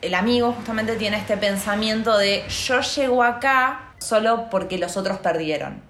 [0.00, 5.82] el amigo justamente tiene este pensamiento de yo llego acá solo porque los otros perdieron.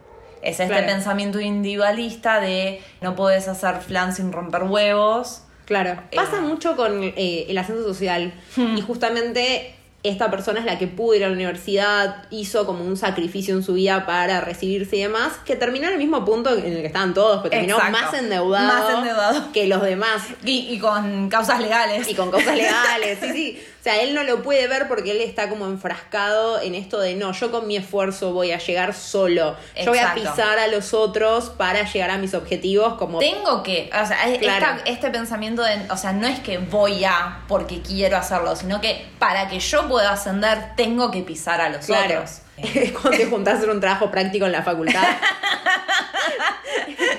[0.42, 0.86] Es este Claro.
[0.88, 5.42] pensamiento individualista de no puedes hacer flan sin romper huevos.
[5.64, 5.90] Claro.
[6.10, 6.16] Eh.
[6.16, 8.32] Pasa mucho con eh, el ascenso social.
[8.56, 8.76] Hmm.
[8.76, 12.98] Y justamente esta persona es la que pudo ir a la universidad, hizo como un
[12.98, 16.64] sacrificio en su vida para recibirse y demás, que terminó en el mismo punto en
[16.66, 17.98] el que estaban todos, pero terminó Exacto.
[17.98, 19.52] más endeudado, Más endeudado.
[19.52, 20.22] que los demás.
[20.44, 22.06] Y, y con causas legales.
[22.06, 23.62] Y con cosas legales, sí, sí.
[23.84, 27.32] sea, él no lo puede ver porque él está como enfrascado en esto de no,
[27.32, 29.56] yo con mi esfuerzo voy a llegar solo.
[29.78, 33.90] Yo voy a pisar a los otros para llegar a mis objetivos como Tengo que,
[33.92, 34.66] o sea, es- Claro.
[34.78, 38.80] esta- este pensamiento de, o sea, no es que voy a porque quiero hacerlo, sino
[38.80, 42.14] que para que yo pueda ascender tengo que pisar a los Claro.
[42.20, 42.40] otros.
[42.56, 45.02] Es cuando te juntás hacer un trabajo práctico en la facultad.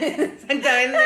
[0.01, 0.97] Exactamente.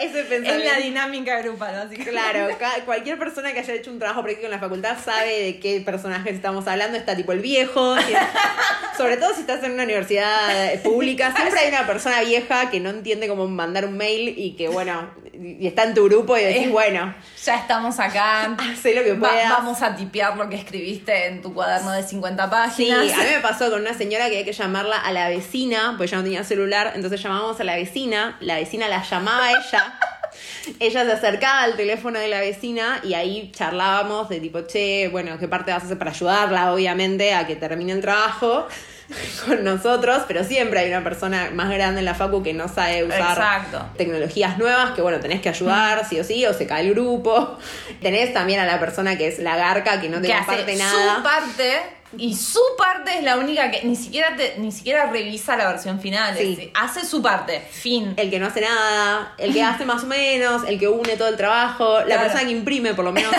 [0.00, 0.72] Ese Es pensamiento.
[0.72, 2.48] la dinámica grupal, así que Claro,
[2.84, 6.34] cualquier persona que haya hecho un trabajo práctico en la facultad sabe de qué personajes
[6.34, 6.98] estamos hablando.
[6.98, 7.96] Está tipo el viejo.
[8.00, 8.12] si-
[8.96, 12.90] sobre todo si estás en una universidad pública, siempre hay una persona vieja que no
[12.90, 16.66] entiende cómo mandar un mail y que, bueno, y está en tu grupo y decís,
[16.66, 17.14] Eh, bueno,
[17.46, 18.56] Ya estamos acá.
[18.82, 19.50] sé lo que Va- puedas.
[19.50, 22.98] vamos a tipear lo que escribiste en tu cuaderno de 50 Sí, páginas.
[23.14, 26.06] a mí me pasó con una señora que hay que llamarla a la vecina, porque
[26.06, 29.98] ella no tenía celular, entonces llamábamos a la vecina, la vecina la llamaba a ella,
[30.80, 35.38] ella se acercaba al teléfono de la vecina y ahí charlábamos de tipo, che, bueno,
[35.38, 38.66] ¿qué parte vas a hacer para ayudarla, obviamente, a que termine el trabajo?
[39.46, 43.04] con nosotros, pero siempre hay una persona más grande en la facu que no sabe
[43.04, 43.86] usar Exacto.
[43.96, 47.58] tecnologías nuevas que bueno, tenés que ayudar sí o sí, o se cae el grupo.
[48.02, 51.16] Tenés también a la persona que es la garca que no te comparte nada.
[51.16, 51.72] su parte
[52.18, 56.00] y su parte es la única que ni siquiera te- ni siquiera revisa la versión
[56.00, 56.70] final Sí.
[56.74, 60.62] hace su parte fin el que no hace nada, el que hace más o menos,
[60.68, 62.22] el que une todo el trabajo, la Claro.
[62.22, 63.32] persona que imprime por lo menos.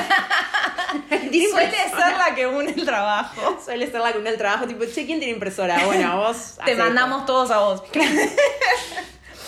[1.52, 4.84] Suele ser la que une el trabajo Suele ser la que une el trabajo, tipo,
[4.86, 5.86] che, ¿quién tiene impresora?
[5.86, 6.58] Bueno, vos.
[6.66, 7.84] te mandamos todos a vos.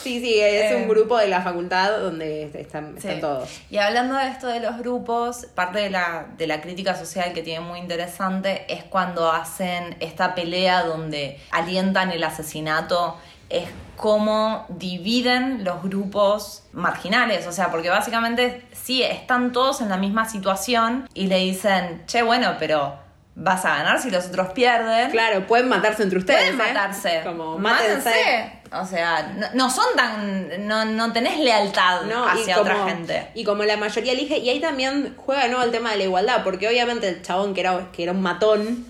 [0.02, 0.76] Sí, sí, es Eh.
[0.78, 3.20] un grupo de la facultad donde están, están Sí.
[3.20, 3.50] todos.
[3.70, 7.42] Y hablando de esto de los grupos, parte de la, de la crítica social que
[7.44, 13.18] tiene muy interesante es cuando hacen esta pelea donde alientan el asesinato,
[13.50, 19.98] es cómo dividen los grupos marginales, o sea, porque básicamente sí, están todos en la
[19.98, 22.94] misma situación y le dicen, che, bueno, pero
[23.36, 25.12] vas a ganar si los otros pierden.
[25.12, 26.56] Claro, pueden matarse entre ustedes.
[26.56, 26.74] Pueden ¿eh?
[26.74, 27.22] matarse.
[27.24, 28.10] Como, mátense.
[28.10, 28.60] mátense.
[28.72, 30.68] O sea, no, no son tan.
[30.68, 33.30] No, no tenés lealtad No, hacia como, otra gente.
[33.34, 36.04] Y como la mayoría elige, y ahí también juega de nuevo el tema de la
[36.04, 38.86] igualdad, porque obviamente el chabón que era, que era un matón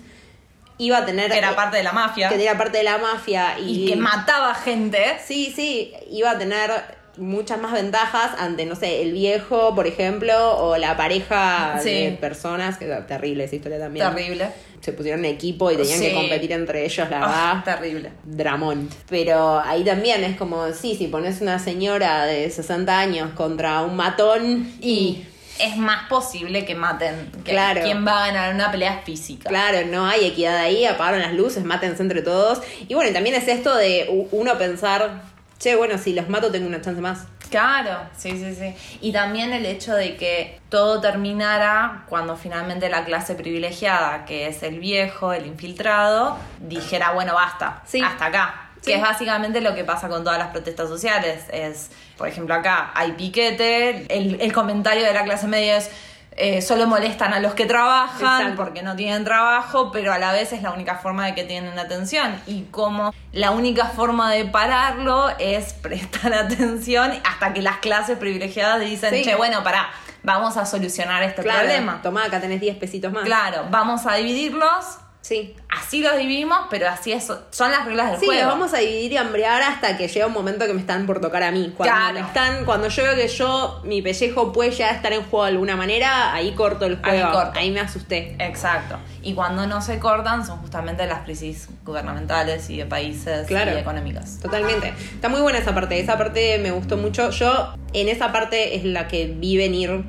[0.80, 1.30] iba a tener.
[1.30, 2.28] Que era parte de la mafia.
[2.28, 5.16] que era parte de la mafia y, y que mataba gente.
[5.24, 6.70] Sí, sí, iba a tener
[7.16, 11.90] muchas más ventajas ante, no sé, el viejo, por ejemplo, o la pareja Sí.
[11.90, 14.08] de personas, que terrible esa historia también.
[14.14, 14.48] Terrible.
[14.80, 16.06] Se pusieron en equipo y tenían Sí.
[16.08, 17.76] que competir entre ellos, la Ah, verdad.
[17.78, 18.12] terrible.
[18.24, 18.88] Dramón.
[19.10, 23.96] Pero ahí también es como, sí, si pones una señora de 60 años contra un
[23.96, 25.24] matón Y
[25.58, 27.30] es más posible que maten.
[27.44, 27.82] Que Claro.
[27.82, 29.48] ¿Quién va a ganar una pelea física?
[29.48, 32.62] Claro, no hay equidad ahí, apagaron las luces, mátense entre todos.
[32.88, 35.22] Y bueno, también es esto de uno pensar,
[35.58, 37.26] che, bueno, si los mato tengo una chance más.
[37.50, 38.74] Claro, sí, sí, sí.
[39.00, 44.62] Y también el hecho de que todo terminara cuando finalmente la clase privilegiada, que es
[44.62, 48.00] el viejo, el infiltrado, dijera, bueno, basta, Sí.
[48.00, 48.69] hasta acá.
[48.80, 48.90] Sí.
[48.92, 51.44] Que es básicamente lo que pasa con todas las protestas sociales.
[51.52, 55.90] Es, por ejemplo, acá hay piquete, el, el comentario de la clase media es...
[56.36, 58.56] eh, solo molestan a los que trabajan Exacto.
[58.56, 61.78] porque no tienen trabajo, pero a la vez es la única forma de que tienen
[61.78, 62.40] atención.
[62.46, 68.80] Y como la única forma de pararlo es prestar atención hasta que las clases privilegiadas
[68.80, 69.24] dicen, Sí.
[69.24, 69.90] che, bueno, pará,
[70.22, 72.00] vamos a solucionar este Claro, problema.
[72.02, 73.24] tomá, acá tenés 10 pesitos más.
[73.24, 74.84] Claro, vamos a dividirlos,
[75.22, 75.54] Sí.
[75.68, 78.40] así los dividimos, pero así es, son las reglas del Sí, juego.
[78.42, 81.20] los vamos a dividir y hambrear hasta que llega un momento que me están por
[81.20, 81.72] tocar a mí.
[81.76, 82.14] Cuando Claro.
[82.14, 85.50] me están, cuando yo veo que yo, mi pellejo puede ya estar en juego de
[85.52, 87.32] alguna manera, ahí corto el Ahí juego.
[87.32, 87.58] corto.
[87.60, 88.34] Ahí me asusté.
[88.40, 88.96] Exacto.
[89.22, 93.72] Y cuando no se cortan son justamente las crisis gubernamentales y de países Claro.
[93.72, 94.38] y económicas.
[94.40, 94.94] Totalmente.
[95.14, 96.00] Está muy buena esa parte.
[96.00, 97.30] Esa parte me gustó mucho.
[97.30, 100.02] Yo, en esa parte es la que vi venir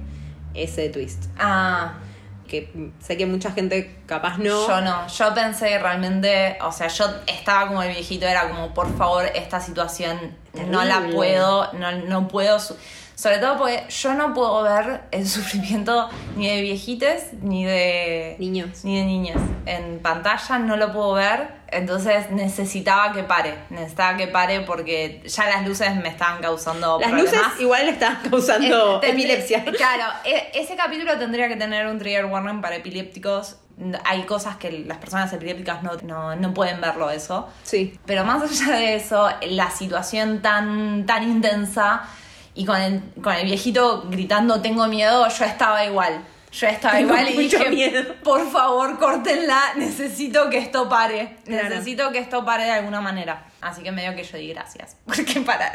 [0.54, 1.26] ese twist.
[1.38, 1.96] Ah,
[2.52, 4.68] Que sé que mucha gente capaz no.
[4.68, 8.94] Yo no, yo pensé realmente, o sea, yo estaba como el viejito, era como, por
[8.98, 10.36] favor, esta situación
[10.68, 12.76] no la puedo, no, no puedo, su-
[13.22, 18.84] sobre todo porque yo no puedo ver el sufrimiento ni de viejites ni de Niños.
[18.84, 19.38] ni de niñas.
[19.68, 25.46] En pantalla no lo puedo ver, entonces necesitaba que pare, necesitaba que pare porque ya
[25.46, 27.34] las luces me estaban causando Las problemas.
[27.34, 29.66] luces igual le están causando tendría- epilepsia.
[29.78, 33.58] Claro, e- ese capítulo tendría que tener un trigger warning para epilépticos.
[34.04, 37.48] Hay cosas que las personas epilépticas no, no, no pueden verlo eso.
[37.64, 37.98] Sí.
[38.06, 42.04] Pero más allá de eso, la situación tan, tan intensa
[42.56, 46.26] y con el, con el viejito gritando tengo miedo, yo estaba igual.
[46.52, 48.04] Yo estaba Tengo igual y dije, miedo.
[48.26, 51.38] por favor, córtenla, necesito que esto pare.
[51.46, 51.70] Claro.
[51.70, 53.46] Necesito que esto pare de alguna manera.
[53.62, 54.98] Así que medio que yo di gracias.
[55.06, 55.72] Porque para.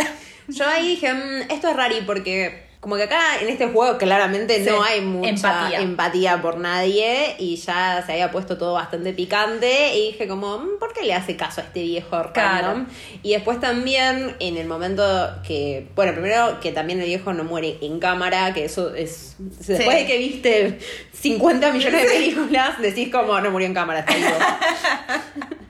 [0.49, 4.63] Yo ahí dije, "Mm, esto es rari porque como que acá en este juego claramente
[4.63, 5.81] Sí, no hay mucha empatía.
[5.81, 6.41] empatía.
[6.41, 10.93] por nadie y ya se había puesto todo bastante picante y dije como, "Mm, ¿por
[10.93, 12.69] qué le hace caso a este viejo Claro.
[12.69, 12.87] random?
[13.25, 15.03] Y después también en el momento
[15.45, 19.79] que, bueno, primero que también el viejo no muere en cámara, que eso es, después
[19.79, 19.85] Sí.
[20.03, 20.79] de que viste
[21.13, 24.29] 50 millones de películas, decís como, no murió en cámara, está vivo.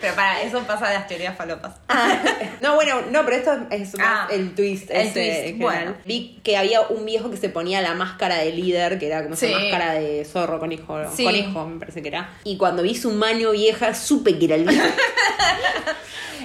[0.00, 1.72] Pero para, eso pasa de las teorías falopas.
[1.88, 2.16] Ah,
[2.60, 4.90] no, bueno, no, pero esto es más Ah, el twist.
[4.90, 5.94] el ese, twist, bueno.
[6.04, 9.34] Vi que había un viejo que se ponía la máscara de líder, que era como
[9.34, 9.52] esa Sí.
[9.52, 11.24] máscara de zorro, conejo, Sí.
[11.24, 12.28] conejo, me parece que era.
[12.44, 14.68] Y cuando vi su mano vieja, supe que era el.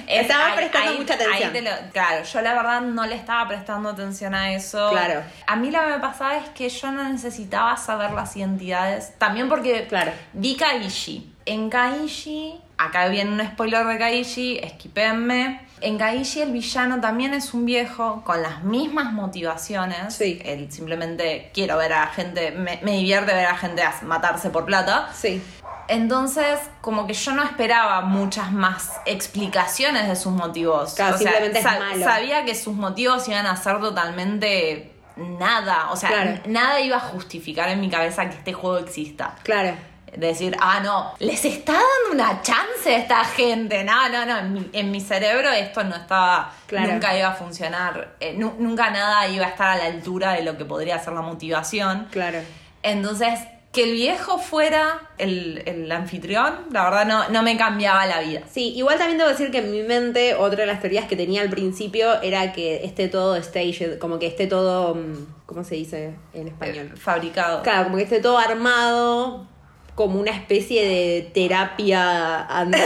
[0.06, 1.52] Es- Estaba prestando mucha atención.
[1.52, 4.90] te lo- claro, yo la verdad no le estaba prestando atención a eso.
[4.90, 5.22] Claro.
[5.46, 9.12] A mí lo que me pasaba es que yo no necesitaba saber las identidades.
[9.18, 10.10] También porque Claro.
[10.32, 11.32] vi Kaishi.
[11.46, 15.60] En Kaishi, acá viene un spoiler de Kaishi, esquipenme.
[15.82, 20.14] En Kaishi el villano también es un viejo con las mismas motivaciones.
[20.14, 20.40] Sí.
[20.44, 25.08] Él simplemente quiero ver a gente, me, me divierte ver a gente matarse por plata.
[25.14, 25.42] Sí.
[25.88, 30.94] Entonces, como que yo no esperaba muchas más explicaciones de sus motivos.
[30.94, 32.04] Claro, O sea, simplemente es sa- malo.
[32.04, 35.90] Sabía que sus motivos iban a ser totalmente nada.
[35.90, 36.40] O sea, Claro.
[36.46, 39.34] nada iba a justificar en mi cabeza que este juego exista.
[39.42, 39.74] Claro.
[40.16, 43.84] Decir, ah, no, les está dando una chance a esta gente.
[43.84, 44.38] No, no, no.
[44.38, 46.52] En mi, en mi cerebro esto no estaba.
[46.66, 46.92] Claro.
[46.92, 48.16] Nunca iba a funcionar.
[48.20, 51.12] Eh, nu- nunca nada iba a estar a la altura de lo que podría ser
[51.12, 52.08] la motivación.
[52.10, 52.40] Claro.
[52.82, 53.38] Entonces,
[53.72, 58.40] que el viejo fuera el, el anfitrión, la verdad no, no me cambiaba la vida.
[58.50, 61.42] Sí, igual también debo decir que en mi mente otra de las teorías que tenía
[61.42, 66.16] al principio era que esté todo staged, como que esté todo, mm, ¿cómo se dice
[66.34, 66.90] en español?
[66.92, 67.62] Eh, fabricado.
[67.62, 69.46] Claro, como que esté todo armado
[70.00, 72.78] como una especie de terapia anti,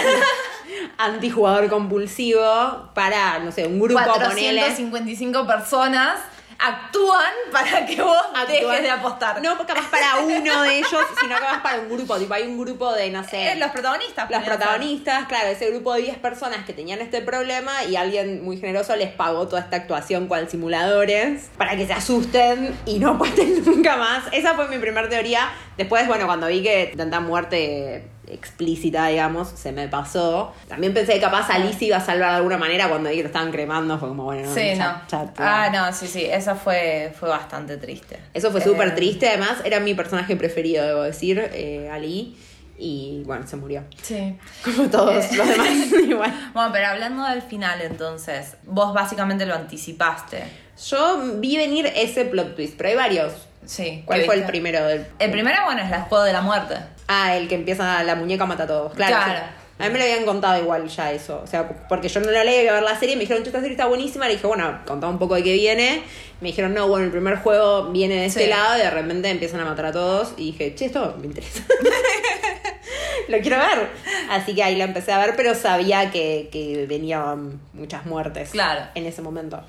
[0.98, 4.58] antijugador compulsivo para, no sé, un grupo, ponele.
[4.62, 6.18] 455 personas
[6.58, 9.42] actúan para que vos actúan- dejes de apostar.
[9.42, 12.16] No capaz para uno de ellos, sino capaz para un grupo.
[12.18, 13.52] Tipo, hay un grupo de, no sé.
[13.52, 14.30] Eh, los protagonistas.
[14.30, 14.48] Los ser.
[14.48, 18.96] protagonistas, claro, ese grupo de 10 personas que tenían este problema y alguien muy generoso
[18.96, 23.96] les pagó toda esta actuación cual simuladores para que se asusten y no apuesten nunca
[23.96, 24.24] más.
[24.32, 25.50] Esa fue mi primera teoría.
[25.76, 30.52] Después, bueno, cuando vi que tanta muerte explícita, digamos, se me pasó.
[30.68, 33.50] También pensé que capaz Alice iba a salvar de alguna manera cuando que lo estaban
[33.50, 33.98] cremando.
[33.98, 35.00] Fue como, bueno, no, Sí, no.
[35.38, 36.24] ah, no, sí, sí.
[36.24, 38.18] Eso fue, fue bastante triste.
[38.34, 39.28] Eso fue Eh, súper triste.
[39.28, 42.36] Además, era mi personaje preferido, debo decir, eh, Ali.
[42.76, 43.84] Y bueno, se murió.
[44.02, 44.36] Sí.
[44.64, 45.36] Como todos Eh.
[45.36, 45.68] los demás,
[46.08, 46.50] igual.
[46.52, 50.42] Bueno, pero hablando del final, entonces, vos básicamente lo anticipaste.
[50.90, 53.32] Yo vi venir ese plot twist, pero hay varios.
[53.64, 54.02] Sí.
[54.04, 54.84] ¿Cuál ¿qué fue el primero?
[54.84, 55.06] Del...
[55.20, 56.74] El primero, bueno, es el juego de la muerte.
[57.08, 58.94] Ah, el que empieza la muñeca mata a todos.
[58.94, 59.14] Claro.
[59.16, 59.38] Claro.
[59.40, 59.44] sí.
[59.76, 61.40] A mí me lo habían contado igual ya eso.
[61.42, 63.48] O sea, porque yo no la leí, iba a ver la serie me dijeron, "Che,
[63.48, 64.26] esta serie está buenísima.
[64.28, 66.02] Le dije, bueno, contá un poco de qué viene.
[66.40, 68.50] Me dijeron, no, bueno, el primer juego viene de este Sí.
[68.50, 70.34] lado y de repente empiezan a matar a todos.
[70.36, 71.62] Y dije, che, esto me interesa.
[73.28, 73.88] lo quiero ver.
[74.30, 78.50] Así que ahí la empecé a ver, pero sabía que, que venían muchas muertes.
[78.50, 78.82] Claro.
[78.94, 79.60] En ese momento.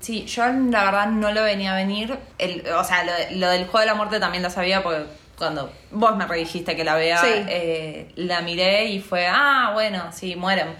[0.00, 2.16] Sí, yo la verdad no lo venía a venir.
[2.38, 5.04] El, o sea, lo, lo del juego de la muerte también lo sabía porque
[5.40, 7.28] cuando vos me redijiste que la vea, Sí.
[7.32, 10.76] eh, la miré y fue, ah, bueno, sí, mueren.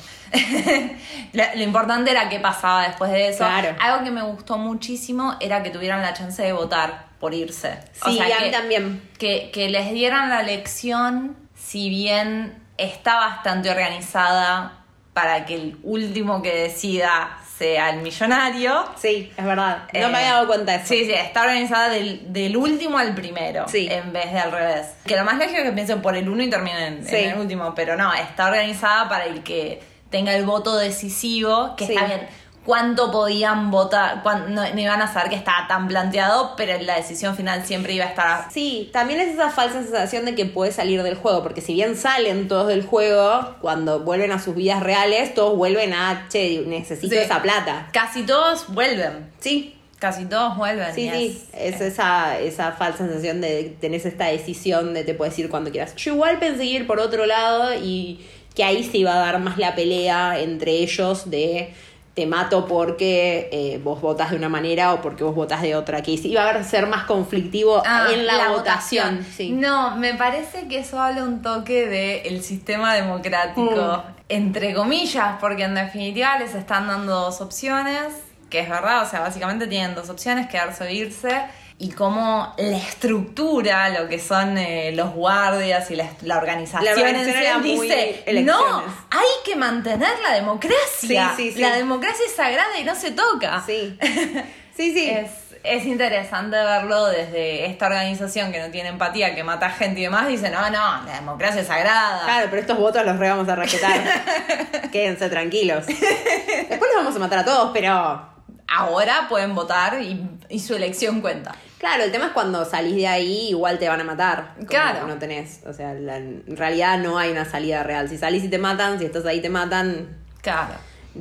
[1.33, 3.38] lo, lo importante era qué pasaba después de eso.
[3.38, 3.75] Claro.
[3.81, 7.79] Algo que me gustó muchísimo era que tuvieran la chance de votar por irse.
[8.05, 9.03] Sí, a mí también.
[9.18, 16.42] que, que les dieran la lección, si bien está bastante organizada para que el último
[16.42, 18.87] que decida sea el millonario.
[18.96, 19.83] Sí, es verdad.
[19.92, 20.87] No eh, me había dado cuenta de eso.
[20.87, 23.87] Sí, sí, está organizada del, del último al primero, Sí.
[23.90, 24.87] en vez de al revés.
[25.05, 27.16] Que lo más lógico es que piensen por el uno y terminen en, Sí.
[27.16, 31.87] en el último, pero no, está organizada para el que tenga el voto decisivo, que
[31.87, 31.92] Sí.
[31.92, 32.27] está bien.
[32.70, 34.22] ¿Cuánto podían votar?
[34.48, 38.04] No, no iban a saber que estaba tan planteado, pero la decisión final siempre iba
[38.04, 41.62] a estar Sí, también es esa falsa sensación de que puede salir del juego, porque
[41.62, 46.28] si bien salen todos del juego, cuando vuelven a sus vidas reales, todos vuelven a,
[46.30, 47.20] che, necesito Sí.
[47.20, 47.88] esa plata.
[47.92, 49.33] Casi todos vuelven.
[49.40, 50.94] Sí, Casi todos vuelven.
[50.94, 51.42] sí, sí.
[51.52, 55.96] Es esa, esa falsa sensación de tenés esta decisión de te puedes ir cuando quieras.
[55.96, 59.59] Yo igual pensé ir por otro lado y que ahí se iba a dar más
[59.59, 61.74] la pelea entre ellos de
[62.20, 66.02] te mato porque eh, vos votas de una manera o porque vos votas de otra.
[66.02, 69.24] Que iba a ser más conflictivo Ah, en la, votación.
[69.35, 69.52] Sí.
[69.52, 74.02] No, me parece que eso habla un toque del sistema democrático, Mm.
[74.28, 78.09] entre comillas, porque en definitiva les están dando dos opciones,
[78.50, 81.40] que es verdad, o sea, básicamente tienen dos opciones, quedarse o irse.
[81.83, 86.92] Y cómo la estructura, lo que son eh, los guardias y la, la organización, La
[86.92, 88.44] organización en muy dice, elecciones.
[88.44, 91.33] no, hay que mantener la democracia.
[91.35, 91.59] Sí, sí, sí.
[91.59, 93.63] La democracia es sagrada y no se toca.
[93.67, 93.98] Sí.
[94.77, 95.11] Sí, sí.
[95.11, 95.31] Es,
[95.63, 100.27] es interesante verlo desde esta organización que no tiene empatía, que mata gente y demás,
[100.27, 102.25] dice, no, no, la democracia es sagrada.
[102.25, 104.90] Claro, pero estos votos los re vamos a respetar.
[104.92, 105.85] Quédense tranquilos.
[105.87, 108.29] Después los vamos a matar a todos, pero.
[108.73, 111.54] Ahora pueden votar y, y su elección cuenta.
[111.81, 114.54] Claro, el tema es cuando salís de ahí, igual te van a matar.
[114.68, 115.06] Claro.
[115.06, 115.60] No tenés.
[115.66, 118.06] O sea, la- en realidad no hay una salida real.
[118.08, 120.74] Si salís y te matan, si estás ahí te matan, Claro.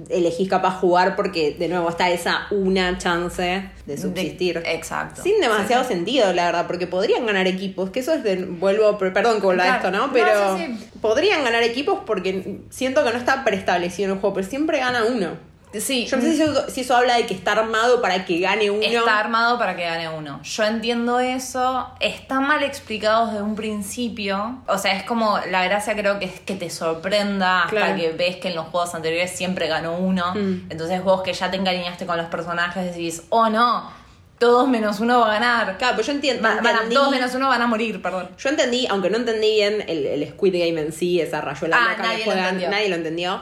[0.10, 4.62] elegís capaz jugar porque de nuevo está esa una chance de subsistir.
[4.62, 5.24] De- exacto.
[5.24, 5.94] Sin demasiado Sí, sí.
[5.96, 9.46] sentido, la verdad, porque podrían ganar equipos, que eso es de, vuelvo, per- perdón que
[9.46, 10.08] vuelva a esto, ¿no?
[10.08, 10.78] No, Pero sí.
[11.02, 15.06] podrían ganar equipos porque siento que no está preestablecido en el juego, pero siempre gana
[15.06, 15.48] uno.
[15.72, 18.40] Sí, Yo no sé si eso, si eso habla de que está armado para que
[18.40, 18.82] gane uno.
[18.82, 20.42] Está armado para que gane uno.
[20.42, 21.88] Yo entiendo eso.
[22.00, 24.62] Está mal explicado desde un principio.
[24.68, 27.96] O sea, es como la gracia creo que es que te sorprenda hasta Claro.
[27.98, 30.34] que ves que en los juegos anteriores siempre ganó uno.
[30.34, 30.72] Mm.
[30.72, 33.92] Entonces vos que ya te encariñaste con los personajes decís, oh no,
[34.40, 35.78] todos menos uno va a ganar.
[35.78, 36.42] Claro, pero yo entiendo.
[36.48, 38.30] Va- van a- entendí- todos menos uno van a morir, perdón.
[38.40, 41.96] Yo entendí, aunque no entendí bien el, el Squid Game en sí, esa rayuela Ah,
[41.98, 42.70] nadie que lo juegan, entendió.
[42.72, 43.42] nadie lo entendió.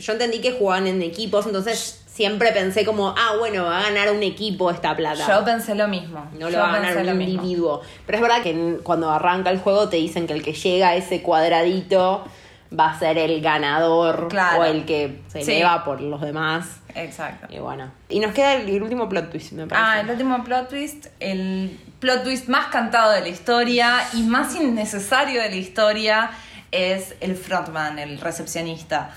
[0.00, 4.10] Yo entendí que jugaban en equipos, entonces siempre pensé como, ah, bueno, va a ganar
[4.10, 5.26] un equipo esta plata.
[5.26, 6.26] Yo pensé lo mismo.
[6.32, 7.22] no lo Yo va a ganar un mismo.
[7.34, 7.82] individuo.
[8.06, 10.96] Pero es verdad que cuando arranca el juego te dicen que el que llega a
[10.96, 12.24] ese cuadradito
[12.78, 14.60] va a ser el ganador Claro.
[14.60, 15.52] o el que se Sí.
[15.52, 16.66] eleva por los demás.
[16.94, 17.46] Exacto.
[17.50, 17.90] Y bueno.
[18.08, 19.86] Y nos queda el, el último plot twist, me parece.
[19.88, 24.54] Ah, el último plot twist, el plot twist más cantado de la historia y más
[24.56, 26.30] innecesario de la historia
[26.70, 29.10] es el frontman, el recepcionista,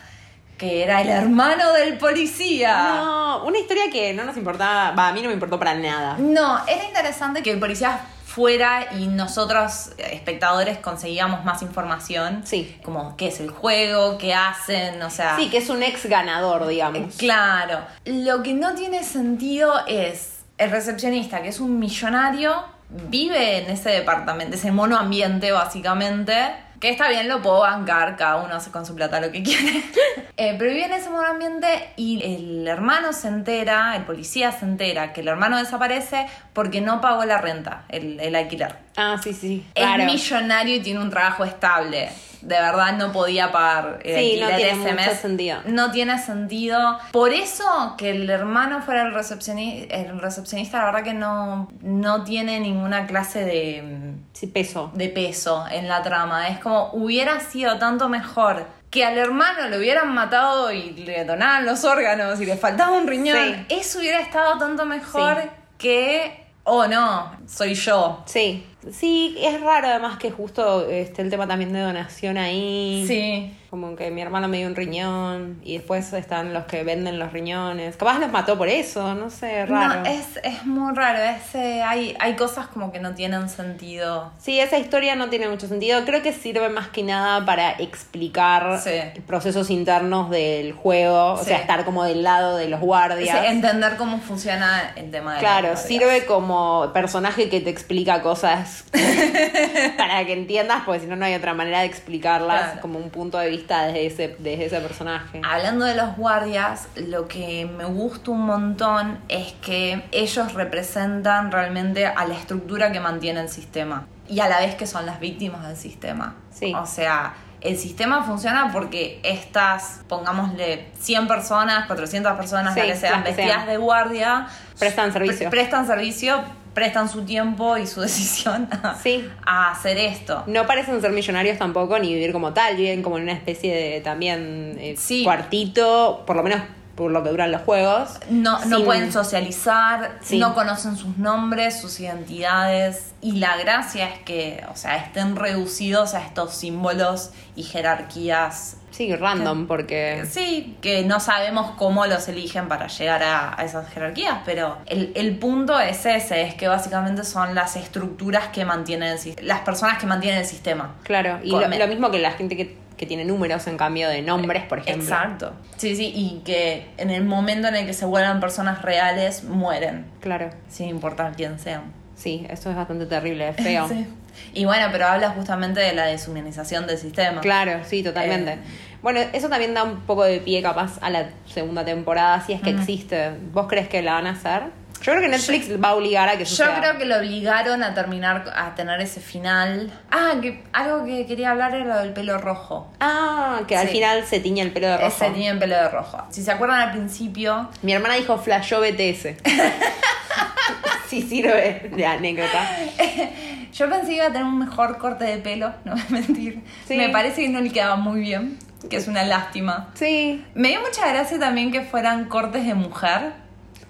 [0.63, 3.01] que era el hermano del policía.
[3.03, 6.15] No, una historia que no nos importaba, va, a mí no me importó para nada.
[6.17, 12.43] No, era interesante que el policía fuera y nosotros, eh, espectadores, conseguíamos más información.
[12.45, 12.79] Sí.
[12.81, 15.35] Como qué es el juego, qué hacen, o sea...
[15.35, 17.15] Sí, que es un ex ganador, digamos.
[17.17, 17.79] Claro.
[18.05, 22.63] Lo que no tiene sentido es el recepcionista, que es un millonario,
[23.09, 26.55] vive en ese departamento, ese monoambiente básicamente.
[26.83, 29.81] Que está bien, lo puedo bancar, cada uno hace con su plata lo que quiere.
[30.35, 35.13] Eh, pero vive en ese monoambiente y el hermano se entera, el policía se entera
[35.13, 38.75] que el hermano desaparece porque no pagó la renta, el, el alquiler.
[38.97, 39.63] Ah, sí, sí.
[39.75, 40.05] Es Claro.
[40.05, 42.09] millonario y tiene un trabajo estable.
[42.43, 45.19] De verdad no podía pagar el Sí, no tiene ese mucho mes.
[45.19, 45.59] sentido.
[45.65, 46.97] No tiene sentido.
[47.11, 52.23] Por eso que el hermano fuera el recepcionista, el recepcionista la verdad que no, no
[52.23, 54.91] tiene ninguna clase de, Sí, peso.
[54.93, 56.49] de peso en la trama.
[56.49, 61.65] Es como hubiera sido tanto mejor que al hermano lo hubieran matado y le donaran
[61.65, 63.65] los órganos y le faltaba un riñón.
[63.69, 63.75] Sí.
[63.79, 65.49] Eso hubiera estado tanto mejor Sí.
[65.79, 68.21] que, oh no, soy yo.
[68.25, 68.67] Sí.
[68.91, 73.05] Sí, es raro además que justo esté el tema también de donación ahí.
[73.07, 73.53] Sí.
[73.69, 77.33] Como que mi hermano me dio un riñón y después están los que venden los
[77.33, 77.97] riñones.
[77.97, 80.01] Capaz los mató por eso, no sé, raro.
[80.01, 81.17] No, es, es muy raro.
[81.23, 84.31] Es, eh, hay, hay cosas como que no tienen sentido.
[84.37, 86.05] Sí, esa historia no tiene mucho sentido.
[86.05, 88.91] Creo que sirve más que nada para explicar Sí.
[89.25, 91.31] procesos internos del juego.
[91.33, 93.43] O sea, estar como del lado de los guardias.
[93.47, 98.72] Entender cómo funciona el tema de Claro, sirve como personaje que te explica cosas
[99.97, 102.81] para que entiendas, porque si no, no hay otra manera de explicarlas Claro.
[102.81, 105.41] como un punto de vista desde ese, desde ese personaje.
[105.43, 112.05] Hablando de los guardias, lo que me gusta un montón es que ellos representan realmente
[112.05, 115.67] a la estructura que mantiene el sistema y a la vez que son las víctimas
[115.67, 116.35] del sistema.
[116.51, 116.73] Sí.
[116.73, 123.23] O sea, el sistema funciona porque estas, pongámosle 100 personas, 400 personas, Sí, que sean
[123.23, 124.47] vestidas de guardia,
[124.77, 125.49] Prestan servicio.
[125.49, 126.43] pre- prestan servicio,
[126.73, 129.27] prestan su tiempo y su decisión a, Sí.
[129.45, 130.43] a hacer esto.
[130.47, 134.01] No parecen ser millonarios tampoco ni vivir como tal, viven como en una especie de
[134.01, 135.23] también eh, Sí.
[135.23, 136.61] cuartito, por lo menos
[136.95, 138.19] por lo que duran los juegos.
[138.29, 140.37] No, no pueden socializar, Sí.
[140.37, 143.13] no conocen sus nombres, sus identidades.
[143.21, 148.77] Y la gracia es que, o sea, estén reducidos a estos símbolos y jerarquías.
[148.91, 150.23] Sí, random, porque...
[150.29, 155.11] Sí, que no sabemos cómo los eligen para llegar a, a esas jerarquías, pero el,
[155.15, 160.05] el punto es ese, es que básicamente son las estructuras que mantienen las personas que
[160.05, 160.93] mantienen el sistema.
[161.01, 164.21] Claro, y lo, lo mismo que la gente que, que tiene números en cambio de
[164.21, 165.03] nombres, por ejemplo.
[165.03, 165.51] Exacto.
[165.75, 170.05] Sí, sí, y que en el momento en el que se vuelvan personas reales, mueren,
[170.21, 171.83] Claro, sin importar quién sean.
[172.15, 173.87] sí, eso es bastante terrible, es feo.
[173.89, 174.07] Sí.
[174.53, 177.41] Y bueno, pero habla justamente de la deshumanización del sistema.
[177.41, 178.53] Claro, sí, totalmente.
[178.53, 178.57] Eh.
[179.01, 182.61] Bueno, eso también da un poco de pie capaz a la segunda temporada, si es
[182.61, 183.31] que existe.
[183.51, 184.63] ¿Vos crees que la van a hacer?
[185.03, 187.83] Yo creo que Netflix va a obligar a que eso Yo creo que lo obligaron
[187.83, 189.91] a terminar, a tener ese final.
[190.09, 192.89] Ah, que algo que quería hablar era lo del pelo rojo.
[193.01, 193.93] Ah, que al Sí.
[193.95, 195.07] final se tiña el pelo de rojo.
[195.09, 196.23] Ese tenía el pelo de rojo.
[196.29, 199.35] Si se acuerdan al principio, Mi hermana dijo flashó BTS.
[201.07, 202.65] sí sirve de anécdota.
[203.73, 206.63] yo pensé que iba a tener un mejor corte de pelo, no voy a mentir.
[206.87, 206.95] Sí.
[206.95, 208.57] Me parece que no le quedaba muy bien,
[208.89, 209.89] que es una lástima.
[209.95, 213.42] Sí, Me dio mucha gracia también que fueran cortes de mujer.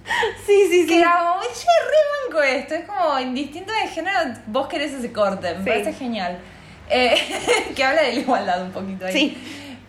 [0.45, 0.99] sí, sí, Que sí.
[1.01, 2.73] era como, che, re banco esto.
[2.75, 5.53] Es como, indistinto de género, vos querés ese corte.
[5.55, 5.69] Me Sí.
[5.69, 6.37] parece genial.
[6.89, 7.15] Eh,
[7.75, 9.13] que habla de la igualdad un poquito ahí.
[9.13, 9.37] Sí.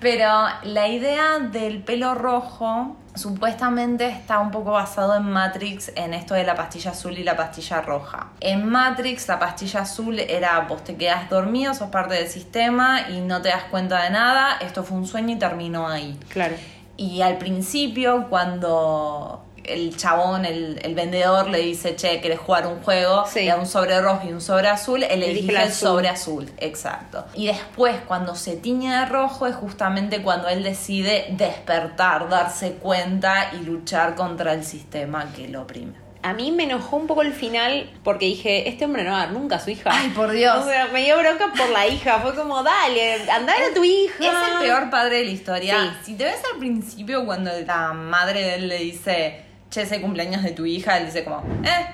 [0.01, 0.29] Pero
[0.65, 6.45] la idea del pelo rojo supuestamente está un poco basado en Matrix, en esto de
[6.45, 8.29] la pastilla azul y la pastilla roja.
[8.41, 13.21] En Matrix la pastilla azul era vos te quedas dormido, sos parte del sistema y
[13.21, 16.19] no te das cuenta de nada, esto fue un sueño y terminó ahí.
[16.29, 16.55] Claro.
[16.97, 22.83] Y al principio, cuando el chabón, el, el vendedor, le dice, che, ¿querés jugar un
[22.83, 23.25] juego?
[23.27, 23.41] Sí.
[23.41, 25.89] Le da un sobre rojo y un sobre azul, él Elige elige el el azul.
[25.89, 27.25] sobre azul, exacto.
[27.35, 33.51] Y después, cuando se tiñe de rojo, es justamente cuando él decide despertar, darse cuenta
[33.61, 35.95] y luchar contra el sistema que lo oprime.
[36.23, 39.21] A mí me enojó un poco el final porque dije, este hombre no va a
[39.27, 39.91] dar nunca a su hija.
[39.93, 40.57] Ay, por Dios.
[40.57, 42.19] O sea, me dio bronca por la hija.
[42.21, 44.15] Fue como, dale, andar a tu hija.
[44.21, 45.77] Es el peor padre de la historia.
[46.03, 46.13] Sí.
[46.13, 49.45] Si te ves al principio cuando la madre de él le dice,
[49.75, 51.87] che, ese cumpleaños de tu hija, él dice como, eh.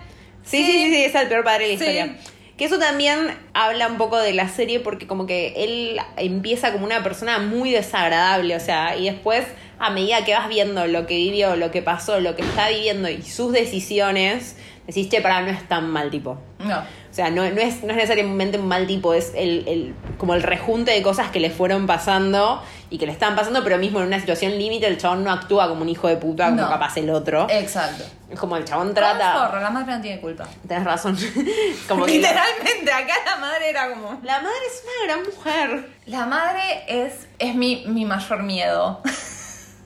[0.43, 1.85] Sí, sí, sí, sí, es el peor padre de la Sí.
[1.85, 2.17] historia.
[2.57, 3.19] Que eso también
[3.55, 7.71] habla un poco de la serie porque como que él empieza como una persona muy
[7.71, 9.47] desagradable, o sea, y después
[9.79, 13.09] a medida que vas viendo lo que vivió, lo que pasó, lo que está viviendo
[13.09, 14.57] y sus decisiones,
[14.87, 16.39] decís, che, para, no es tan mal tipo.
[16.59, 16.83] No.
[17.11, 20.35] O sea, no, no, es, no es necesariamente un mal tipo, es el, el, como
[20.35, 24.01] el rejunte de cosas que le fueron pasando y que le están pasando, pero mismo
[24.01, 26.69] en una situación límite el chabón no actúa como un hijo de puta como No.
[26.69, 27.49] capaz el otro.
[27.51, 28.05] Exacto.
[28.31, 29.33] Es como el chabón trata...
[29.33, 30.47] zorro, la madre no tiene culpa.
[30.69, 31.17] Tenés razón.
[31.89, 32.13] como que...
[32.13, 34.21] Literalmente, acá la madre era como.
[34.23, 35.89] La madre es una gran mujer.
[36.07, 39.01] La madre es, es mi, mi mayor miedo.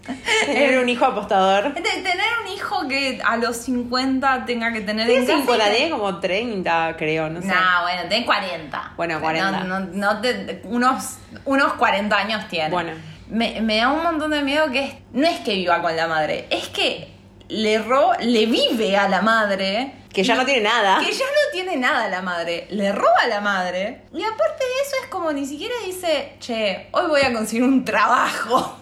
[0.46, 1.72] Tener un hijo apostador.
[1.74, 5.64] De tener un hijo que a los 50 tenga que tener Tiene en casa 50,
[5.66, 7.46] y que- tiene como 30, creo, no sé.
[7.48, 8.92] No, bueno, tiene 40.
[8.96, 9.50] Bueno, 40.
[9.64, 12.70] No, no, no te- unos, unos 40 años tiene.
[12.70, 12.92] Bueno.
[13.28, 16.06] Me, me da un montón de miedo que es, no es que viva con la
[16.06, 17.08] madre, es que
[17.48, 19.94] le, ro, le vive a la madre.
[20.12, 21.00] Que ya no tiene nada.
[21.00, 22.66] Que ya no tiene nada la madre.
[22.70, 24.02] Le roba a la madre.
[24.12, 27.84] Y aparte de eso es como ni siquiera dice, che, hoy voy a conseguir un
[27.84, 28.78] trabajo.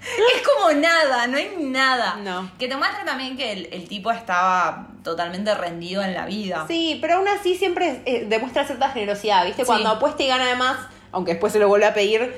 [0.36, 2.16] es como nada, no hay nada.
[2.16, 2.50] No.
[2.58, 6.64] Que te muestra también que el, el tipo estaba totalmente rendido en la vida.
[6.68, 9.62] Sí, pero aún así siempre eh, demuestra cierta generosidad, ¿viste?
[9.62, 9.66] Sí.
[9.66, 10.78] Cuando apuesta y gana de más,
[11.12, 12.34] aunque después se lo vuelve a pedir,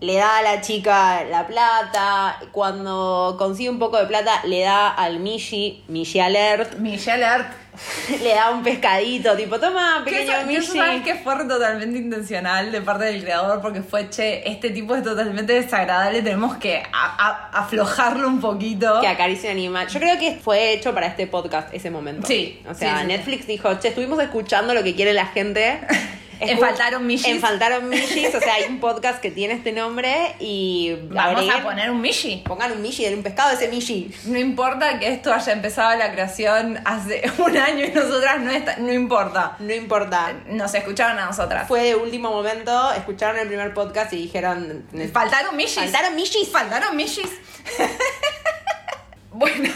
[0.00, 2.38] le da a la chica la plata.
[2.52, 7.52] Cuando consigue un poco de plata, le da al Mishi, Mishi Alert, Michelle Art.
[8.22, 10.78] le da un pescadito, tipo, toma, Que pequeño eso Mishi.
[10.78, 15.02] sabes que fue totalmente intencional de parte del creador porque fue, che, este tipo es
[15.02, 19.00] totalmente desagradable, tenemos que a- a- aflojarlo un poquito.
[19.00, 19.88] que acaricia un animal.
[19.88, 22.26] Yo creo que fue hecho para este podcast ese momento.
[22.26, 25.80] Sí, O sea, sí, sí, Netflix dijo, che, estuvimos escuchando lo que quiere la gente.
[26.40, 27.26] En Faltaron Mishis.
[27.28, 28.34] En Faltaron Mishis.
[28.34, 32.00] O sea, hay un podcast que tiene este nombre y Vamos agreguen- a poner un
[32.00, 32.42] Mishi.
[32.46, 34.10] Pongan un Mishi, un pescado ese Mishi.
[34.24, 38.76] No importa que esto haya empezado la creación hace un año y nosotras no está,
[38.78, 39.56] no importa.
[39.58, 40.32] No importa.
[40.46, 41.68] Nos escucharon a nosotras.
[41.68, 44.86] Fue de último momento, escucharon el primer podcast y dijeron...
[45.12, 45.74] Faltaron Mishis.
[45.74, 46.48] Faltaron Mishis.
[46.48, 47.30] Faltaron Mishis.
[49.32, 49.70] bueno,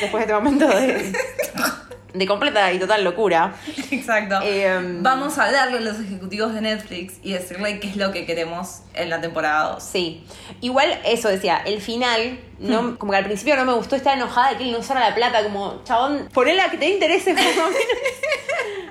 [0.00, 1.12] Después de este momento de,
[2.18, 3.54] de completa y total locura.
[3.90, 4.40] exacto.
[4.42, 8.26] Em, Vamos a hablarle a los ejecutivos de Netflix y decirle qué es lo que
[8.26, 9.82] queremos en la temporada 2.
[9.82, 10.24] Sí.
[10.60, 12.96] Igual eso decía, el final, no, Hmm.
[12.96, 15.14] como que al principio no me gustó, estaba enojada de que él no usara la
[15.14, 17.76] plata, como, chabón, ponela que te dé intereses, por lo menos.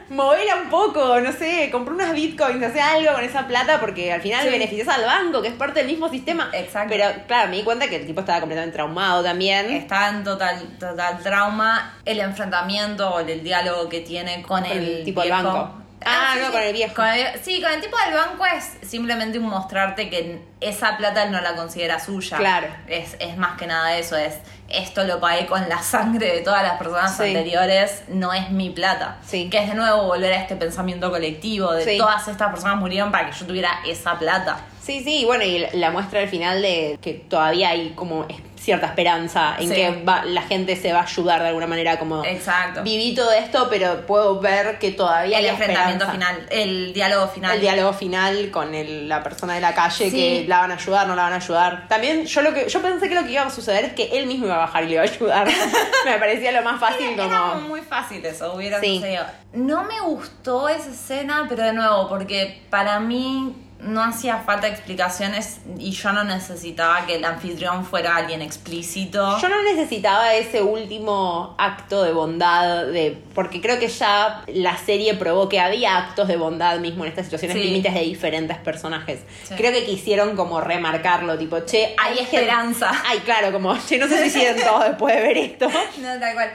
[0.07, 4.21] Movela un poco, no sé, compré unas bitcoins, hace algo con esa plata porque al
[4.21, 4.49] final Sí.
[4.49, 6.49] beneficias al banco, que es parte del mismo sistema.
[6.53, 6.89] Exacto.
[6.95, 9.71] Pero claro, me di cuenta que el tipo estaba completamente traumado también.
[9.71, 11.95] Está en total, total trauma.
[12.05, 15.73] El enfrentamiento o el diálogo que tiene con, Con el, el tipo del banco.
[16.05, 16.93] Ah, no, con el viejo.
[16.95, 21.23] Con el- sí, con el tipo del banco es simplemente un mostrarte que esa plata
[21.23, 22.37] él no la considera suya.
[22.37, 22.67] Claro.
[22.87, 24.35] Es, es más que nada eso, es
[24.67, 27.23] esto lo pagué con la sangre de todas las personas Sí.
[27.23, 29.17] anteriores, no es mi plata.
[29.25, 29.49] Sí.
[29.49, 33.29] Que es de nuevo volver a este pensamiento colectivo de todas estas personas murieron para
[33.29, 34.57] que yo tuviera esa plata.
[34.85, 39.55] Sí, sí, bueno, y la muestra al final de que todavía hay como cierta esperanza
[39.59, 39.75] en Sí.
[39.75, 42.83] que va- la gente se va a ayudar de alguna manera, como Exacto.
[42.83, 46.35] viví todo esto, pero puedo ver que todavía el hay enfrentamiento esperanza.
[46.35, 47.55] final, el diálogo final.
[47.55, 50.15] El diálogo final con el- la persona de la calle Sí.
[50.15, 51.87] que la van a ayudar, no la van a ayudar.
[51.87, 54.27] También yo lo que yo pensé que lo que iba a suceder es que él
[54.27, 55.47] mismo iba a bajar y le iba a ayudar.
[56.05, 58.97] Me parecía lo más fácil Era como muy fácil eso, hubiera Sí.
[58.97, 59.25] sucedido.
[59.53, 65.59] No me gustó esa escena, pero de nuevo, porque para mí no hacía falta explicaciones
[65.77, 69.37] y yo no necesitaba que el anfitrión fuera alguien explícito.
[69.39, 75.13] Yo no necesitaba ese último acto de bondad, de porque creo que ya la serie
[75.15, 77.63] probó que había actos de bondad mismo en estas situaciones Sí.
[77.63, 79.19] límites de diferentes personajes.
[79.43, 79.53] Sí.
[79.55, 82.91] Creo que quisieron como remarcarlo, tipo, che, Hay gente- esperanza.
[83.05, 85.67] Ay, claro, como, che, no se suiciden todos después de ver esto.
[86.01, 86.51] No, tal cual.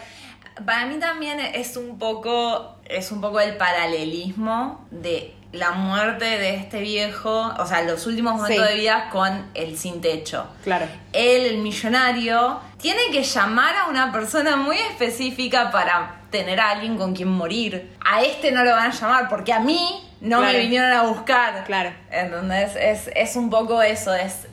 [0.66, 6.54] Para mí también es un poco, es un poco el paralelismo de la muerte de
[6.56, 8.72] este viejo, o sea, los últimos momentos Sí.
[8.72, 10.46] de vida con el sin techo.
[10.62, 10.86] Claro.
[11.12, 16.96] Él, el millonario, tiene que llamar a una persona muy específica para tener a alguien
[16.96, 17.96] con quien morir.
[18.04, 20.52] A este no lo van a llamar porque a mí no Claro.
[20.52, 21.64] me vinieron a buscar.
[21.64, 21.90] Claro.
[22.10, 24.46] Entonces es, es un poco eso, es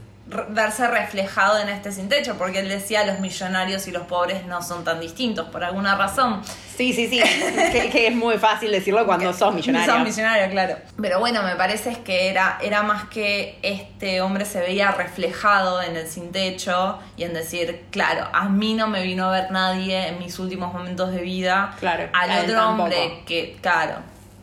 [0.49, 4.61] verse reflejado en este sin techo, porque él decía los millonarios y los pobres no
[4.61, 6.41] son tan distintos por alguna razón.
[6.75, 7.21] Sí, sí, sí.
[7.71, 9.93] que, que es muy fácil decirlo cuando sos millonario.
[9.93, 10.77] Son millonarios, claro.
[11.01, 15.81] Pero bueno, me parece es que era, era más que este hombre se veía reflejado
[15.81, 19.51] en el sin techo y en decir, claro, a mí no me vino a ver
[19.51, 21.73] nadie en mis últimos momentos de vida.
[21.79, 23.95] Claro, Al otro hombre que, claro,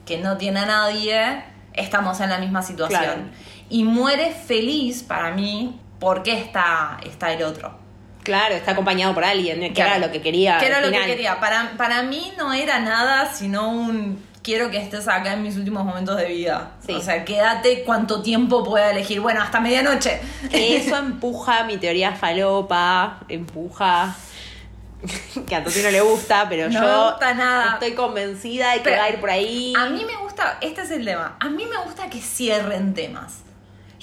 [0.06, 3.02] que no tiene a nadie, estamos en la misma situación.
[3.02, 3.22] Claro.
[3.70, 7.78] Y muere feliz para mí porque está, está el otro.
[8.22, 9.96] Claro, está acompañado por alguien, que Claro.
[9.96, 10.58] era lo que quería.
[10.58, 11.40] Que era lo que quería.
[11.40, 15.84] Para, para mí no era nada sino un quiero que estés acá en mis últimos
[15.84, 16.72] momentos de vida.
[16.86, 16.92] Sí.
[16.92, 19.20] O sea, quédate cuánto tiempo pueda elegir.
[19.20, 20.20] Bueno, hasta medianoche.
[20.52, 24.14] Eso empuja mi teoría falopa, empuja.
[25.46, 27.72] Que a Toti no le gusta, pero No yo me gusta nada.
[27.74, 29.74] estoy convencida de que Pero va a ir por ahí.
[29.78, 33.40] A mí me gusta, este es el tema, a mí me gusta que cierren temas.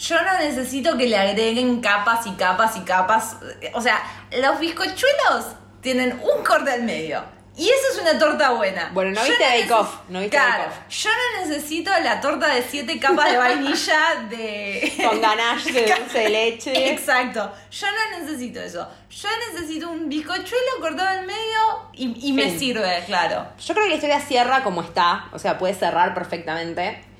[0.01, 3.35] Yo no necesito que le agreguen capas y capas y capas.
[3.73, 4.01] O sea,
[4.35, 5.45] los bizcochuelos
[5.81, 7.23] tienen un corte al medio.
[7.55, 8.89] Y eso es una torta buena.
[8.93, 10.89] Bueno, no viste Bake Off, no viste Claro, Bake Off.
[10.89, 14.93] yo no necesito la torta de siete capas de vainilla de...
[15.07, 16.91] Con ganache de dulce de leche.
[16.91, 17.51] Exacto.
[17.69, 18.87] Yo no necesito eso.
[19.11, 23.45] Yo necesito un bizcochuelo cortado al medio y, y me sirve, claro.
[23.59, 27.10] Yo creo que la historia cierra como está, o sea, puede cerrar perfectamente.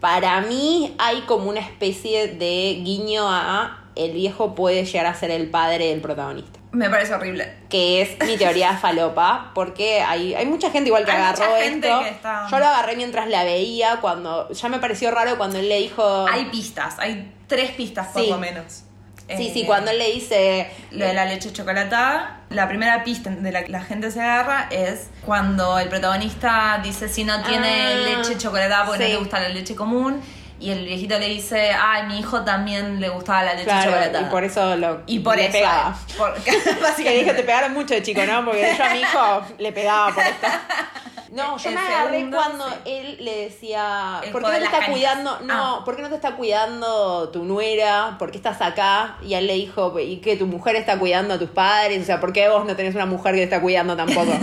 [0.00, 5.30] Para mí hay como una especie de guiño a el viejo puede llegar a ser
[5.30, 6.60] el padre del protagonista.
[6.72, 7.54] Me parece horrible.
[7.70, 11.62] que es mi teoría falopa, porque hay, hay mucha gente igual que Hay agarró mucha
[11.62, 12.00] gente esto.
[12.02, 15.68] que está- Yo lo agarré mientras la veía, cuando ya me pareció raro cuando él
[15.70, 16.26] le dijo...
[16.30, 18.28] Hay pistas, hay tres pistas por Sí.
[18.28, 18.82] lo menos.
[19.28, 20.70] Sí, Eh, sí, cuando él le dice...
[20.90, 24.68] Lo de la leche chocolatada, la primera pista de la que la gente se agarra
[24.70, 29.04] es cuando el protagonista dice si no tiene Ah, leche chocolatada porque sí.
[29.04, 30.20] no le gusta la leche común.
[30.58, 34.26] Y el viejito le dice, ay, mi hijo también le gustaba la leche Claro, chocolatada.
[34.26, 35.52] y por eso lo Y por le eso.
[35.52, 35.98] pegaba.
[36.16, 36.34] por-
[36.96, 38.42] Que dije, te pegaron mucho de chico, ¿no?
[38.42, 40.46] Porque yo a mi hijo le pegaba por esto.
[41.32, 42.74] No, yo me agarré cuando sí.
[42.86, 44.92] él le decía, El ¿por qué no te está canicas.
[44.94, 45.40] cuidando?
[45.40, 45.82] No, Ah.
[45.84, 48.16] ¿por qué no te está cuidando tu nuera?
[48.18, 49.16] ¿Por qué estás acá?
[49.22, 52.02] Y él le dijo, ¿y que tu mujer está cuidando a tus padres?
[52.02, 54.32] O sea, ¿por qué vos no tenés una mujer que te está cuidando tampoco?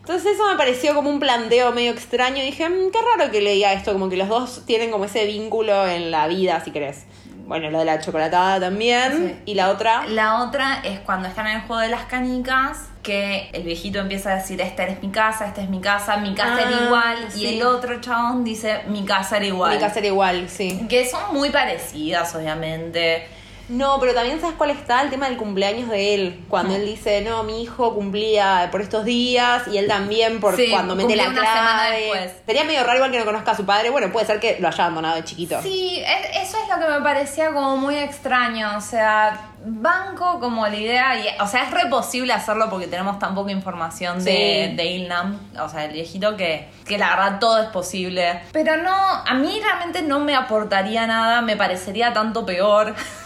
[0.00, 2.36] Entonces eso me pareció como un planteo medio extraño.
[2.38, 5.04] Y dije, "Mm, qué raro que le diga esto, como que los dos tienen como
[5.04, 7.06] ese vínculo en la vida, si querés.
[7.46, 9.38] Bueno, lo de la chocolatada también.
[9.44, 9.52] Sí.
[9.52, 10.04] Y la otra...
[10.06, 14.32] La otra es cuando están en el juego de las canicas, que el viejito empieza
[14.32, 17.16] a decir, esta es mi casa, esta es mi casa, mi casa era Ah, igual,
[17.30, 17.40] sí.
[17.44, 19.74] y el otro chabón dice, mi casa era igual.
[19.74, 20.84] Mi casa era igual, sí.
[20.88, 23.28] Que son muy parecidas, obviamente.
[23.68, 26.44] No, pero también sabes cuál está el tema del cumpleaños de él.
[26.48, 26.76] Cuando Mm.
[26.76, 30.94] él dice, no, mi hijo cumplía por estos días y él también por Sí, cuando
[30.94, 32.00] mete la clave.
[32.00, 32.32] después.
[32.46, 33.90] Sería medio raro igual que no conozca a su padre.
[33.90, 35.60] Bueno, puede ser que lo haya abandonado de chiquito.
[35.62, 40.64] Sí, es- eso es lo que me parecía como muy extraño, o sea, banco como
[40.68, 44.74] la idea, y, o sea, es re posible hacerlo porque tenemos tan poca información de,
[44.76, 48.42] de Ilnam, o sea, el viejito, que, que la verdad todo es posible.
[48.52, 52.94] Pero no, a mí realmente no me aportaría nada, me parecería tanto peor.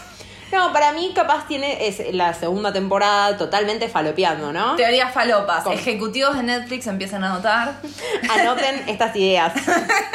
[0.51, 4.75] No, para mí capaz tiene es la segunda temporada totalmente falopeando, ¿no?
[4.75, 5.75] Teorías falopas, ¿Cómo?
[5.75, 7.75] ejecutivos de Netflix empiezan a notar.
[8.29, 9.53] Anoten estas ideas.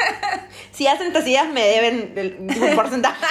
[0.72, 3.24] si hacen estas ideas me deben un porcentaje.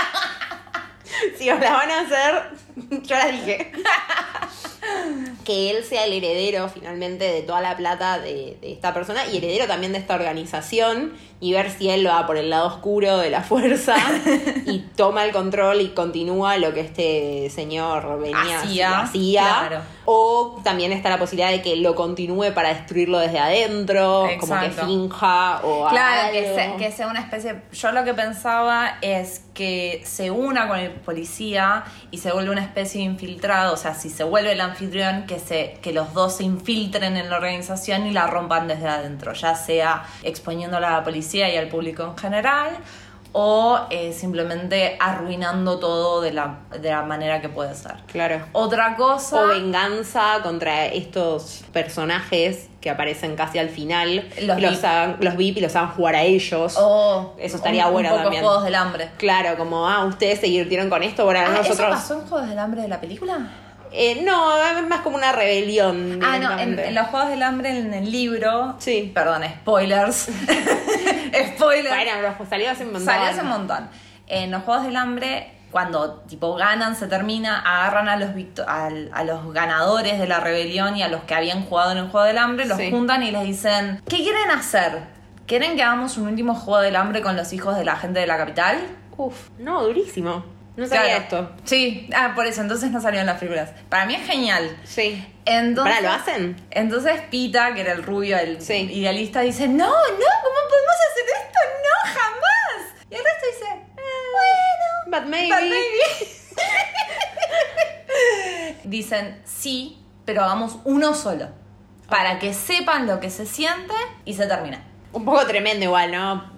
[1.37, 2.43] si os las van a hacer,
[3.03, 3.71] yo las dije.
[5.45, 9.37] Que él sea el heredero finalmente de toda la plata de, de esta persona y
[9.37, 13.29] heredero también de esta organización y ver si él va por el lado oscuro de
[13.29, 13.95] la fuerza
[14.65, 19.41] y toma el control y continúa lo que este señor venía Hacía, hacía.
[19.67, 19.81] claro.
[20.07, 24.69] O también está la posibilidad de que lo continúe para destruirlo desde adentro, como que
[24.69, 26.55] finja o Claro, que, algo.
[26.55, 27.61] se- que sea una especie.
[27.73, 32.63] Yo lo que pensaba es que se una con el policía y se vuelve una
[32.63, 33.73] especie de infiltrado.
[33.73, 37.29] O sea, si se vuelve el anfitrión, que, se, que los dos se infiltren en
[37.29, 41.67] la organización y la rompan desde adentro, ya sea exponiéndola a la policía y al
[41.69, 42.69] público en general.
[43.37, 47.95] O eh, simplemente arruinando todo de la, de la manera que puede ser.
[48.09, 48.39] Claro.
[48.53, 49.41] Otra cosa.
[49.41, 54.25] O venganza contra estos personajes que aparecen casi al final.
[54.41, 54.85] Los los, VIP.
[54.85, 56.77] hagan- los VIP y los hagan jugar a ellos.
[56.79, 58.43] o Eso estaría un- bueno un poco también.
[58.45, 59.09] Juegos del hambre.
[59.17, 61.89] Claro, como, ah, ustedes se divirtieron con esto, ahora Ah, ¿Eso nosotros.
[61.89, 63.39] pasó en Juegos del hambre de la película?
[63.97, 66.19] Eh, no, es más como una rebelión.
[66.21, 68.75] Ah, no, en, los Juegos del Hambre, en el libro.
[68.79, 69.11] Sí.
[69.15, 70.27] Perdón, spoilers.
[71.55, 71.89] spoilers.
[71.89, 73.05] Bueno, pero salió hace un montón.
[73.05, 73.89] Salió hace un montón.
[74.27, 79.09] En los Juegos del Hambre, cuando tipo ganan, se termina, agarran a los, victo- al-
[79.13, 82.25] a los ganadores de la rebelión y a los que habían jugado en el Juego
[82.27, 82.89] del Hambre, los Sí.
[82.91, 85.03] juntan y les dicen, ¿qué quieren hacer?
[85.45, 88.27] ¿Quieren que hagamos un último Juego del Hambre con los hijos de la gente de
[88.27, 88.77] la capital?
[89.17, 90.43] Uf, no, durísimo.
[90.77, 91.23] No sabía Claro.
[91.23, 91.51] esto.
[91.63, 93.71] Sí, ah, por eso, entonces no salieron las películas.
[93.89, 94.77] Para mí es genial.
[94.83, 95.25] Sí.
[95.45, 96.55] Entonces, ¿Para lo hacen?
[96.71, 98.73] Entonces Pita, que era el rubio, el Sí.
[98.91, 101.59] idealista, dice, no, no, ¿cómo podemos hacer esto?
[101.83, 102.81] No, jamás.
[103.09, 103.79] Y el resto dice, "Eh,
[105.07, 105.47] But maybe.
[105.47, 106.55] bueno, but maybe".
[108.83, 111.49] Dicen, sí, pero hagamos uno solo.
[112.09, 113.93] Para que sepan lo que se siente
[114.25, 114.83] y se termina.
[115.11, 116.51] Un poco tremendo igual, ¿no?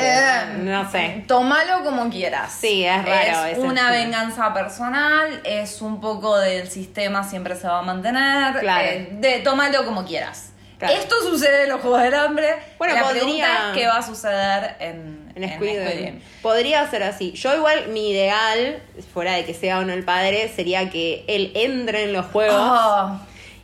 [0.00, 1.24] Eh, no sé.
[1.26, 2.52] Tómalo como quieras.
[2.60, 4.04] Sí, es raro Es una estilo.
[4.04, 8.58] venganza personal, es un poco del sistema siempre se va a mantener.
[8.60, 8.84] Claro.
[8.88, 10.50] eh, de, tómalo como quieras.
[10.78, 10.94] Claro.
[10.94, 12.54] Esto sucede en los Juegos del Hambre.
[12.78, 16.00] Bueno, la podría- pregunta es qué va a suceder en, En Squid Squid Game.
[16.02, 16.20] Game.
[16.40, 17.32] Podría ser así.
[17.32, 18.80] Yo igual, mi ideal,
[19.12, 22.54] fuera de que sea o no el padre, sería que él entre en los juegos
[22.56, 23.18] Oh,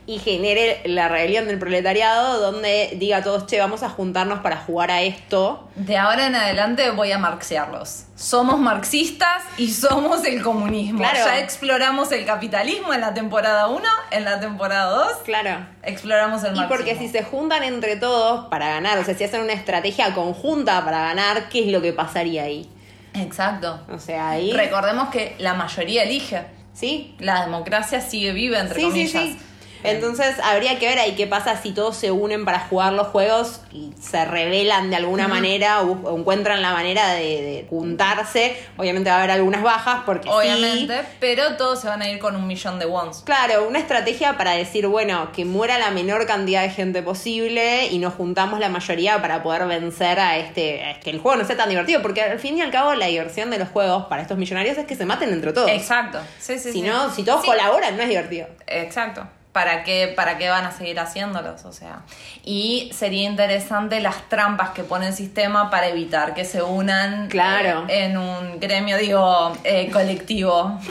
[0.07, 4.57] y genere la rebelión del proletariado donde diga a todos, che, vamos a juntarnos para
[4.57, 5.67] jugar a esto.
[5.75, 8.03] de ahora en adelante voy a marxearlos.
[8.15, 10.99] Somos marxistas y somos el comunismo.
[10.99, 11.17] Claro.
[11.25, 15.65] Ya exploramos el capitalismo en la temporada 1, en la temporada 2 Claro.
[15.83, 16.69] exploramos el Y marxismo.
[16.77, 20.85] porque si se juntan entre todos para ganar, o sea, si hacen una estrategia conjunta
[20.85, 22.69] para ganar, ¿qué es lo que pasaría ahí?
[23.15, 23.79] Exacto.
[23.91, 24.51] O sea, ahí...
[24.53, 26.43] Recordemos que la mayoría elige.
[26.73, 27.15] ¿Sí?
[27.19, 29.23] La democracia sigue viva, entre Sí, sí, comillas.
[29.23, 29.39] sí.
[29.85, 33.61] Entonces habría que ver ahí qué pasa si todos se unen para jugar los juegos
[33.71, 38.55] y se revelan de alguna manera o, o encuentran la manera de, de juntarse.
[38.77, 40.33] Obviamente va a haber algunas bajas porque sí.
[40.33, 43.21] Obviamente, pero todos se van a ir con un millón de wons.
[43.25, 47.99] Claro, una estrategia para decir, bueno, que muera la menor cantidad de gente posible y
[47.99, 51.57] nos juntamos la mayoría para poder vencer a este, a que el juego no sea
[51.57, 54.37] tan divertido, porque al fin y al cabo la diversión de los juegos para estos
[54.37, 55.69] millonarios es que se maten entre todos.
[55.69, 56.19] Exacto.
[56.39, 56.81] Sí, sí, Si sí.
[56.81, 58.47] no, si todos Sí, colaboran, no es divertido.
[58.67, 59.27] Exacto.
[59.55, 61.63] ¿Para qué, ¿Para qué van a seguir haciéndolos?
[61.63, 62.01] O sea,
[62.43, 67.85] y sería interesante las trampas que pone el sistema para evitar que se unan Claro.
[67.87, 70.77] eh, en un gremio, digo, eh, colectivo.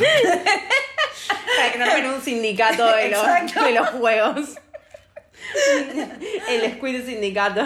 [1.58, 3.64] Para que no armen un sindicato de los, Exacto.
[3.64, 4.40] de los juegos.
[6.48, 7.64] El Squid Sindicato.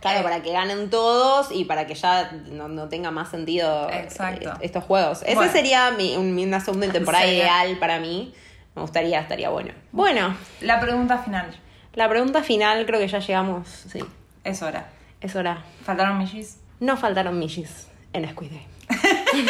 [0.00, 4.50] Claro, para que ganen todos y para que ya no, no tenga más sentido Exacto.
[4.50, 5.22] eh, estos juegos.
[5.22, 5.50] Ese Bueno.
[5.52, 8.32] sería mi, un- una segunda temporada ideal para mí.
[8.74, 9.72] Me gustaría, estaría bueno.
[9.92, 11.54] Bueno, La pregunta final.
[11.94, 13.68] la pregunta final creo que ya llegamos.
[13.68, 14.00] Sí,
[14.42, 14.88] Es hora.
[15.20, 15.62] es hora.
[15.84, 16.58] ¿Faltaron millis?
[16.80, 18.66] No faltaron Mishis en Squid Game.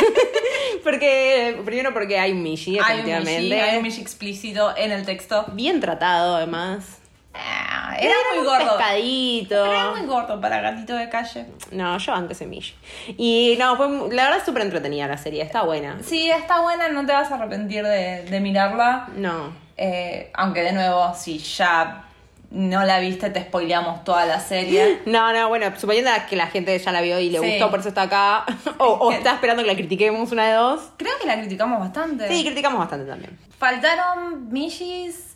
[0.84, 3.40] porque, primero porque hay un Mishi, Hay un efectivamente.
[3.40, 5.44] milli, hay un milli explícito en el texto.
[5.52, 6.98] Bien tratado, además.
[7.36, 8.76] Ah, era muy gordo.
[8.76, 9.64] pescadito.
[9.66, 11.46] Era muy gordo para gatito de calle.
[11.72, 12.74] No, yo antes ese Mishi.
[13.18, 15.98] Y no, fue la verdad súper entretenida la serie, está buena.
[16.02, 19.08] Sí, está buena, no te vas a arrepentir de, de mirarla.
[19.16, 19.52] No.
[19.76, 22.04] Eh, aunque de nuevo, si ya
[22.52, 25.00] no la viste, te spoileamos toda la serie.
[25.06, 27.50] No, no, bueno, suponiendo que la gente ya la vio y le Sí.
[27.50, 28.44] gustó, por eso está acá.
[28.78, 30.80] o, o está esperando que la critiquemos una de dos.
[30.96, 32.28] Creo que la criticamos bastante.
[32.28, 33.36] Sí, criticamos bastante también.
[33.58, 35.33] Faltaron millis.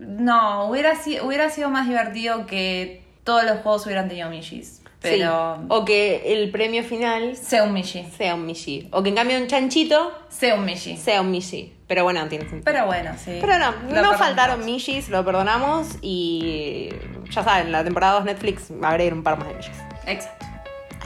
[0.00, 4.82] No, hubiera, si- hubiera sido más divertido que todos los juegos hubieran tenido millis.
[5.00, 5.56] Pero.
[5.58, 5.64] Sí.
[5.68, 8.04] O que el premio final Sea un milli.
[8.18, 8.88] sea un Mishi.
[8.92, 10.96] O que en cambio un chanchito Sea un milli.
[10.98, 11.72] sea un Mishi.
[11.86, 12.64] Pero bueno, tiene sentido.
[12.66, 13.38] Pero bueno, sí.
[13.40, 14.16] Pero no, Lo no perdonamos.
[14.18, 16.90] faltaron Mishis, lo perdonamos y
[17.30, 19.72] ya saben, la temporada 2 Netflix va a haber un par más de Mishis.
[20.06, 20.46] Exacto.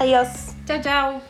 [0.00, 0.28] Adiós.
[0.66, 1.20] Chao, chao.